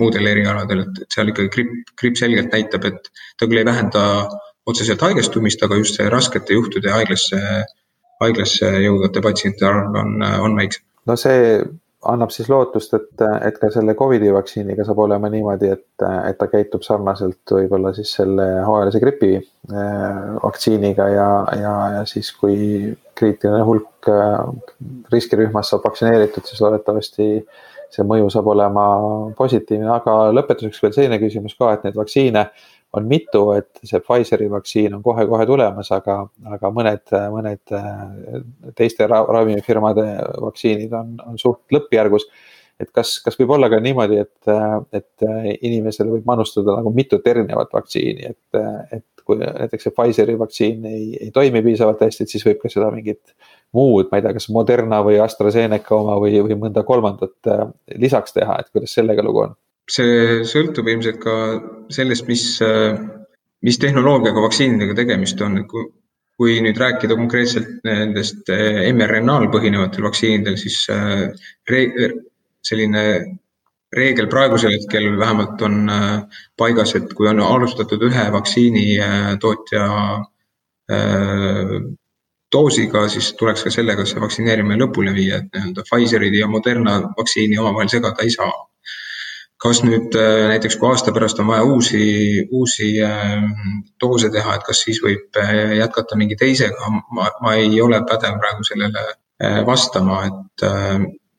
muudel 0.00 0.28
erialadel, 0.30 0.84
et, 0.86 1.02
et 1.04 1.16
seal 1.16 1.32
ikkagi 1.32 1.52
gripp, 1.52 1.92
gripp 2.00 2.16
selgelt 2.20 2.52
näitab, 2.52 2.84
et 2.88 3.10
ta 3.40 3.48
küll 3.48 3.60
ei 3.60 3.68
vähenda 3.68 4.04
otseselt 4.68 5.04
haigestumist, 5.04 5.64
aga 5.64 5.76
just 5.80 5.98
see 6.00 6.08
raskete 6.12 6.56
juhtude 6.56 6.92
haiglasse 6.92 7.40
haiglasse 8.24 8.70
jõudvate 8.84 9.22
patsientide 9.24 9.70
arv 9.70 9.96
on, 10.02 10.20
on 10.22 10.58
väiksem. 10.58 10.84
no 11.10 11.16
see 11.20 11.58
annab 12.10 12.32
siis 12.34 12.48
lootust, 12.50 12.94
et, 12.96 13.24
et 13.46 13.58
ka 13.60 13.70
selle 13.72 13.94
Covidi 13.98 14.30
vaktsiiniga 14.34 14.84
saab 14.86 15.00
olema 15.06 15.30
niimoodi, 15.32 15.70
et, 15.72 16.04
et 16.28 16.38
ta 16.38 16.48
käitub 16.52 16.84
sarnaselt 16.84 17.54
võib-olla 17.56 17.94
siis 17.96 18.12
selle 18.18 18.46
hooajalise 18.66 19.00
gripi 19.02 19.30
äh, 19.38 20.34
vaktsiiniga 20.42 21.08
ja, 21.12 21.28
ja, 21.60 21.74
ja 21.98 22.02
siis, 22.08 22.32
kui 22.36 22.92
kriitiline 23.18 23.62
hulk 23.66 24.10
äh, 24.12 24.42
riskirühmas 25.12 25.72
saab 25.72 25.86
vaktsineeritud, 25.88 26.44
siis 26.48 26.60
loodetavasti 26.64 27.28
see 27.94 28.06
mõju 28.06 28.30
saab 28.32 28.48
olema 28.50 28.84
positiivne, 29.38 29.88
aga 29.94 30.16
lõpetuseks 30.34 30.82
veel 30.82 30.96
selline 30.96 31.20
küsimus 31.22 31.54
ka, 31.58 31.72
et 31.76 31.84
neid 31.86 31.98
vaktsiine 31.98 32.48
on 32.94 33.06
mitu, 33.10 33.44
et 33.58 33.82
see 33.82 34.00
Pfizeri 34.02 34.48
vaktsiin 34.50 34.94
on 34.96 35.02
kohe-kohe 35.04 35.46
tulemas, 35.48 35.90
aga, 35.94 36.20
aga 36.56 36.70
mõned, 36.74 37.14
mõned 37.34 37.74
teiste 38.78 39.08
ravimifirmade 39.10 40.04
vaktsiinid 40.44 40.94
on, 40.94 41.16
on 41.26 41.40
suht 41.40 41.74
lõppjärgus. 41.74 42.28
et 42.80 42.90
kas, 42.94 43.16
kas 43.22 43.38
võib 43.38 43.54
olla 43.54 43.68
ka 43.70 43.78
niimoodi, 43.82 44.18
et, 44.18 44.52
et 44.92 45.26
inimesele 45.60 46.10
võib 46.10 46.24
manustada 46.26 46.74
nagu 46.78 46.90
mitut 46.94 47.26
erinevat 47.30 47.70
vaktsiini, 47.74 48.32
et, 48.34 48.62
et 48.98 49.24
kui 49.24 49.38
näiteks 49.40 49.88
see 49.88 49.94
Pfizeri 49.94 50.38
vaktsiin 50.38 50.86
ei, 50.90 51.04
ei 51.26 51.30
toimi 51.34 51.62
piisavalt 51.64 52.02
hästi, 52.04 52.26
et 52.26 52.34
siis 52.34 52.46
võib 52.46 52.60
ka 52.62 52.70
seda 52.72 52.90
mingit 52.94 53.34
muud, 53.74 54.10
ma 54.10 54.18
ei 54.18 54.26
tea, 54.26 54.34
kas 54.36 54.50
Moderna 54.54 55.00
või 55.06 55.18
AstraZeneca 55.22 55.96
oma 55.96 56.18
või, 56.22 56.36
või 56.46 56.58
mõnda 56.66 56.84
kolmandat 56.86 57.54
lisaks 57.98 58.36
teha, 58.36 58.60
et 58.60 58.74
kuidas 58.74 58.94
sellega 58.98 59.24
lugu 59.24 59.46
on? 59.48 59.56
See 59.90 60.44
sõltub 60.48 60.88
ilmselt 60.88 61.20
ka 61.20 61.34
sellest, 61.92 62.28
mis, 62.28 62.44
mis 63.64 63.78
tehnoloogiaga 63.82 64.46
vaktsiinidega 64.46 64.96
tegemist 64.96 65.40
on, 65.44 65.58
et 65.60 65.68
kui, 65.68 65.84
kui 66.40 66.58
nüüd 66.64 66.78
rääkida 66.80 67.16
konkreetselt 67.18 67.84
nendest 67.86 68.50
mRNA-l 68.50 69.48
põhinevatel 69.52 70.06
vaktsiinidel, 70.08 70.58
siis 70.58 70.80
äh, 70.92 71.28
re, 71.70 71.82
selline 72.64 73.04
reegel 73.94 74.26
praegusel 74.30 74.74
hetkel 74.74 75.12
vähemalt 75.20 75.62
on 75.62 75.90
äh, 75.92 76.40
paigas, 76.58 76.96
et 76.98 77.12
kui 77.14 77.30
on 77.30 77.42
alustatud 77.44 78.02
ühe 78.08 78.28
vaktsiini 78.34 78.86
äh, 79.00 79.34
tootja 79.40 79.88
doosiga, 82.52 83.06
siis 83.08 83.30
tuleks 83.40 83.62
ka 83.64 83.70
sellega 83.72 84.04
see 84.04 84.20
vaktsineerimine 84.20 84.76
lõpule 84.82 85.14
viia, 85.16 85.38
et 85.40 85.54
nii-öelda 85.54 85.84
Pfizeri 85.86 86.28
ja 86.36 86.48
Moderna 86.50 86.98
vaktsiini 87.16 87.56
omavahel 87.56 87.88
segada 87.88 88.20
ei 88.20 88.34
saa 88.34 88.50
kas 89.64 89.80
nüüd 89.84 90.12
äh, 90.20 90.46
näiteks, 90.52 90.76
kui 90.76 90.90
aasta 90.90 91.12
pärast 91.16 91.40
on 91.40 91.48
vaja 91.48 91.64
uusi, 91.64 92.04
uusi 92.52 92.90
ähm, 93.04 93.46
doose 94.00 94.28
teha, 94.32 94.58
et 94.58 94.66
kas 94.66 94.82
siis 94.84 95.00
võib 95.04 95.38
äh, 95.40 95.76
jätkata 95.78 96.18
mingi 96.20 96.36
teisega, 96.40 96.90
ma, 97.16 97.30
ma 97.40 97.54
ei 97.60 97.80
ole 97.80 98.02
pädev 98.08 98.36
praegu 98.42 98.66
sellele 98.68 99.04
äh, 99.08 99.62
vastama, 99.66 100.20
et 100.28 100.66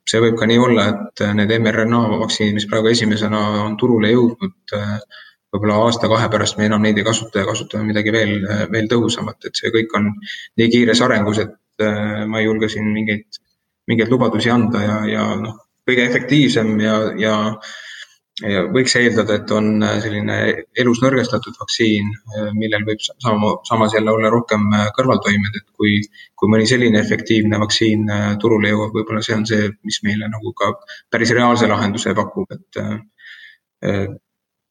see 0.10 0.22
võib 0.22 0.40
ka 0.40 0.50
nii 0.50 0.58
olla, 0.62 0.88
et 0.92 1.24
need 1.38 1.54
mRNA 1.60 2.02
vaktsiinid, 2.24 2.58
mis 2.58 2.68
praegu 2.70 2.90
esimesena 2.92 3.42
on 3.64 3.78
turule 3.82 4.12
jõudnud, 4.12 4.76
võib-olla 5.54 5.78
aasta-kahe 5.86 6.28
pärast 6.34 6.60
me 6.60 6.68
enam 6.68 6.84
neid 6.86 7.00
ei 7.00 7.06
kasuta 7.08 7.42
ja 7.42 7.48
kasutame 7.48 7.88
midagi 7.88 8.14
veel, 8.14 8.36
veel 8.74 8.90
tõhusamat, 8.92 9.48
et 9.48 9.58
see 9.58 9.72
kõik 9.74 9.96
on 9.98 10.12
nii 10.60 10.70
kiires 10.74 11.02
arengus, 11.02 11.42
et 11.42 11.86
ma 12.30 12.42
ei 12.42 12.46
julge 12.46 12.70
siin 12.70 12.92
mingeid, 12.94 13.42
mingeid 13.90 14.14
lubadusi 14.14 14.54
anda 14.54 14.84
ja, 14.84 15.00
ja 15.10 15.26
noh, 15.42 15.58
kõige 15.88 16.06
efektiivsem 16.10 16.78
ja 16.84 17.00
ja 17.22 17.36
võiks 18.44 18.96
eeldada, 19.00 19.38
et 19.40 19.52
on 19.52 19.84
äh, 19.84 20.00
selline 20.04 20.36
elus 20.78 21.00
nõrgestatud 21.04 21.56
vaktsiin, 21.60 22.10
äh, 22.36 22.50
millel 22.54 22.84
võib 22.88 23.00
sama, 23.00 23.54
samas 23.64 23.96
jälle 23.96 24.12
olla 24.12 24.30
rohkem 24.30 24.68
äh, 24.74 24.90
kõrvaltoimed, 24.98 25.56
et 25.56 25.68
kui, 25.72 26.02
kui 26.36 26.52
mõni 26.52 26.68
selline 26.68 27.00
efektiivne 27.00 27.60
vaktsiin 27.60 28.06
turule 28.42 28.74
jõuab, 28.74 28.92
võib-olla 28.96 29.24
see 29.24 29.38
on 29.38 29.48
see, 29.48 29.72
mis 29.88 30.02
meile 30.04 30.28
nagu 30.28 30.52
ka 30.54 30.74
päris 31.12 31.32
reaalse 31.32 31.68
lahenduse 31.72 32.14
pakub, 32.16 32.52
et 32.52 32.82
äh, 32.84 34.06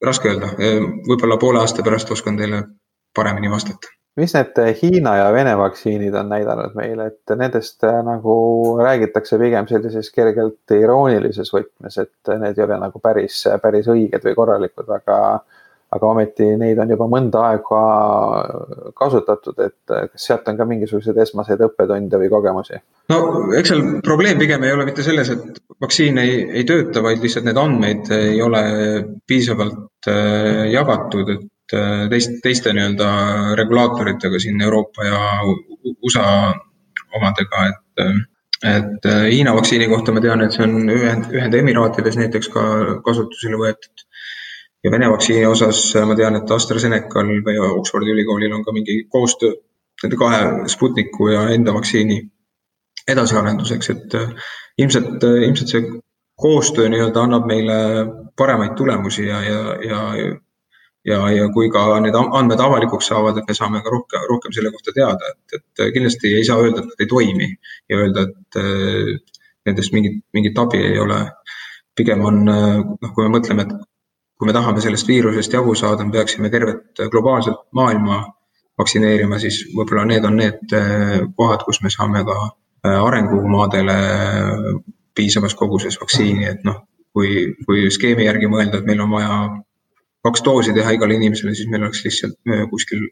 raske 0.05 0.29
öelda, 0.29 0.53
võib-olla 1.09 1.38
poole 1.40 1.61
aasta 1.62 1.85
pärast 1.87 2.11
oskan 2.12 2.37
teile 2.37 2.64
paremini 3.16 3.48
vastata 3.48 3.88
mis 4.16 4.35
need 4.37 4.61
Hiina 4.83 5.16
ja 5.18 5.33
Vene 5.35 5.57
vaktsiinid 5.59 6.14
on 6.14 6.31
näidanud 6.31 6.77
meile, 6.79 7.09
et 7.11 7.35
nendest 7.38 7.85
äh, 7.87 7.98
nagu 8.07 8.37
räägitakse 8.79 9.38
pigem 9.40 9.66
sellises 9.70 10.11
kergelt 10.14 10.74
iroonilises 10.77 11.50
võtmes, 11.55 11.98
et 12.03 12.35
need 12.38 12.59
ei 12.59 12.66
ole 12.66 12.79
nagu 12.87 13.03
päris, 13.03 13.42
päris 13.62 13.90
õiged 13.90 14.24
või 14.29 14.38
korralikud, 14.38 14.90
aga 15.00 15.18
aga 15.94 16.09
ometi 16.11 16.46
neid 16.59 16.79
on 16.83 16.90
juba 16.90 17.07
mõnda 17.07 17.42
aega 17.53 17.81
kasutatud, 18.98 19.61
et 19.62 19.92
kas 19.92 20.24
sealt 20.27 20.48
on 20.50 20.57
ka 20.59 20.66
mingisuguseid 20.66 21.20
esmaseid 21.22 21.62
õppetunde 21.68 22.18
või 22.18 22.31
kogemusi? 22.33 22.81
no 23.12 23.18
eks 23.55 23.70
seal 23.70 23.85
probleem 24.03 24.40
pigem 24.40 24.66
ei 24.66 24.74
ole 24.74 24.88
mitte 24.88 25.07
selles, 25.07 25.31
et 25.31 25.62
vaktsiin 25.85 26.18
ei, 26.18 26.40
ei 26.50 26.66
tööta, 26.66 27.03
vaid 27.05 27.22
lihtsalt 27.22 27.46
need 27.46 27.61
andmeid 27.62 28.11
ei 28.16 28.42
ole 28.42 28.62
piisavalt 29.29 30.11
äh, 30.11 30.64
jagatud, 30.72 31.31
et 31.37 31.46
Äh, 31.46 31.53
teist, 32.11 32.38
teiste 32.42 32.72
nii-öelda 32.77 33.09
regulaatoritega 33.57 34.38
siin 34.38 34.61
Euroopa 34.61 35.05
ja 35.05 35.20
USA 36.03 36.55
omadega, 37.16 37.66
et 37.70 38.05
äh, 38.05 38.22
et 38.64 39.07
äh, 39.07 39.27
Hiina 39.31 39.55
vaktsiini 39.55 39.88
kohta 39.88 40.12
ma 40.12 40.22
tean, 40.24 40.40
et 40.44 40.55
see 40.57 40.64
on 40.64 40.88
Ühend, 40.90 41.29
Ühendemiraatides 41.33 42.16
näiteks 42.16 42.48
ka 42.55 42.62
kasutusele 43.05 43.59
võetud. 43.61 44.07
ja 44.85 44.92
Vene 44.92 45.09
vaktsiini 45.11 45.46
osas 45.46 45.81
ma 46.09 46.16
tean, 46.16 46.37
et 46.37 46.50
AstraZenecal 46.50 47.31
või 47.44 47.59
Oxfordi 47.66 48.12
ülikoolil 48.12 48.53
on 48.53 48.64
ka 48.64 48.72
mingi 48.72 49.05
koostöö 49.12 49.53
nende 50.03 50.16
kahe 50.20 50.68
Sputniku 50.68 51.29
ja 51.33 51.48
enda 51.53 51.74
vaktsiini 51.74 52.18
edasiarenduseks, 53.09 53.90
et 53.90 54.16
ilmselt, 54.79 55.24
ilmselt 55.24 55.72
see 55.72 55.85
koostöö 56.40 56.88
nii-öelda 56.92 57.22
annab 57.22 57.46
meile 57.48 57.77
paremaid 58.37 58.74
tulemusi 58.77 59.27
ja, 59.27 59.42
ja, 59.44 59.61
ja 59.88 60.00
ja, 61.04 61.20
ja 61.30 61.48
kui 61.54 61.70
ka 61.72 61.84
need 62.02 62.16
andmed 62.16 62.60
avalikuks 62.60 63.10
saavad, 63.12 63.38
et 63.38 63.48
me 63.48 63.56
saame 63.56 63.82
ka 63.84 63.92
rohkem, 63.92 64.26
rohkem 64.30 64.54
selle 64.56 64.72
kohta 64.74 64.94
teada, 64.96 65.32
et, 65.32 65.58
et 65.58 65.86
kindlasti 65.94 66.34
ei 66.38 66.44
saa 66.48 66.60
öelda, 66.62 66.82
et 66.82 66.92
nad 66.92 67.04
ei 67.04 67.10
toimi 67.10 67.48
ja 67.92 68.00
öelda, 68.00 68.26
et 68.28 68.60
nendest 69.68 69.96
mingit, 69.96 70.22
mingit 70.36 70.58
abi 70.60 70.82
ei 70.92 71.00
ole. 71.00 71.24
pigem 71.94 72.24
on, 72.26 72.40
noh, 72.44 73.10
kui 73.14 73.22
me 73.22 73.30
mõtleme, 73.36 73.62
et 73.62 73.74
kui 74.38 74.48
me 74.48 74.54
tahame 74.56 74.80
sellest 74.82 75.06
viirusest 75.06 75.52
jagu 75.54 75.76
saada, 75.78 76.02
me 76.04 76.10
peaksime 76.16 76.50
tervet 76.50 77.04
globaalset 77.12 77.60
maailma 77.78 78.24
vaktsineerima, 78.78 79.38
siis 79.38 79.60
võib-olla 79.70 80.02
need 80.10 80.24
on 80.26 80.40
need 80.40 80.74
kohad, 81.38 81.62
kus 81.62 81.78
me 81.84 81.92
saame 81.94 82.24
ka 82.26 82.34
arengumaadele 82.90 83.94
piisavas 85.14 85.54
koguses 85.54 86.00
vaktsiini, 86.00 86.48
et 86.50 86.66
noh, 86.66 86.82
kui, 87.14 87.54
kui 87.66 87.86
skeemi 87.94 88.26
järgi 88.26 88.50
mõelda, 88.50 88.80
et 88.80 88.90
meil 88.90 89.04
on 89.04 89.14
vaja 89.14 89.38
kaks 90.24 90.44
doosi 90.44 90.72
teha 90.72 90.96
igale 90.96 91.18
inimesele, 91.18 91.54
siis 91.54 91.68
meil 91.70 91.84
oleks 91.84 92.04
lihtsalt 92.04 92.37
äh, 92.48 92.64
kuskil 92.70 93.06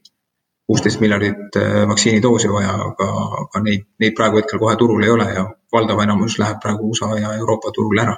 kuusteist 0.66 1.00
miljardit 1.00 1.56
äh, 1.60 1.82
vaktsiinidoosi 1.88 2.50
vaja, 2.52 2.74
aga, 2.88 3.08
aga 3.44 3.64
neid, 3.66 3.86
neid 4.00 4.16
praegu 4.16 4.40
hetkel 4.40 4.60
kohe 4.62 4.76
turul 4.80 5.04
ei 5.04 5.12
ole 5.12 5.28
ja 5.34 5.46
valdav 5.74 6.00
enamus 6.04 6.38
läheb 6.40 6.60
praegu 6.62 6.90
USA 6.90 7.10
ja 7.20 7.34
Euroopa 7.38 7.72
turul 7.76 8.04
ära. 8.04 8.16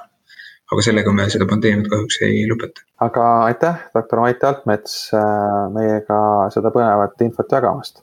aga 0.71 0.81
sellega 0.81 1.11
me 1.13 1.27
seda 1.29 1.45
pandeemiat 1.45 1.91
kahjuks 1.91 2.21
ei 2.25 2.45
lõpeta. 2.49 2.85
aga 3.07 3.25
aitäh, 3.49 3.83
doktor 3.97 4.23
Mait 4.23 4.43
Altmets 4.43 4.95
äh, 5.13 5.67
meiega 5.75 6.21
seda 6.55 6.71
põnevat 6.71 7.21
infot 7.27 7.51
jagamast. 7.51 8.01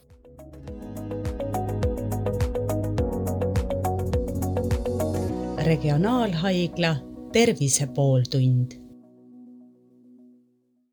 regionaalhaigla 5.62 6.96
Tervise 7.33 7.87
pooltund 7.94 8.82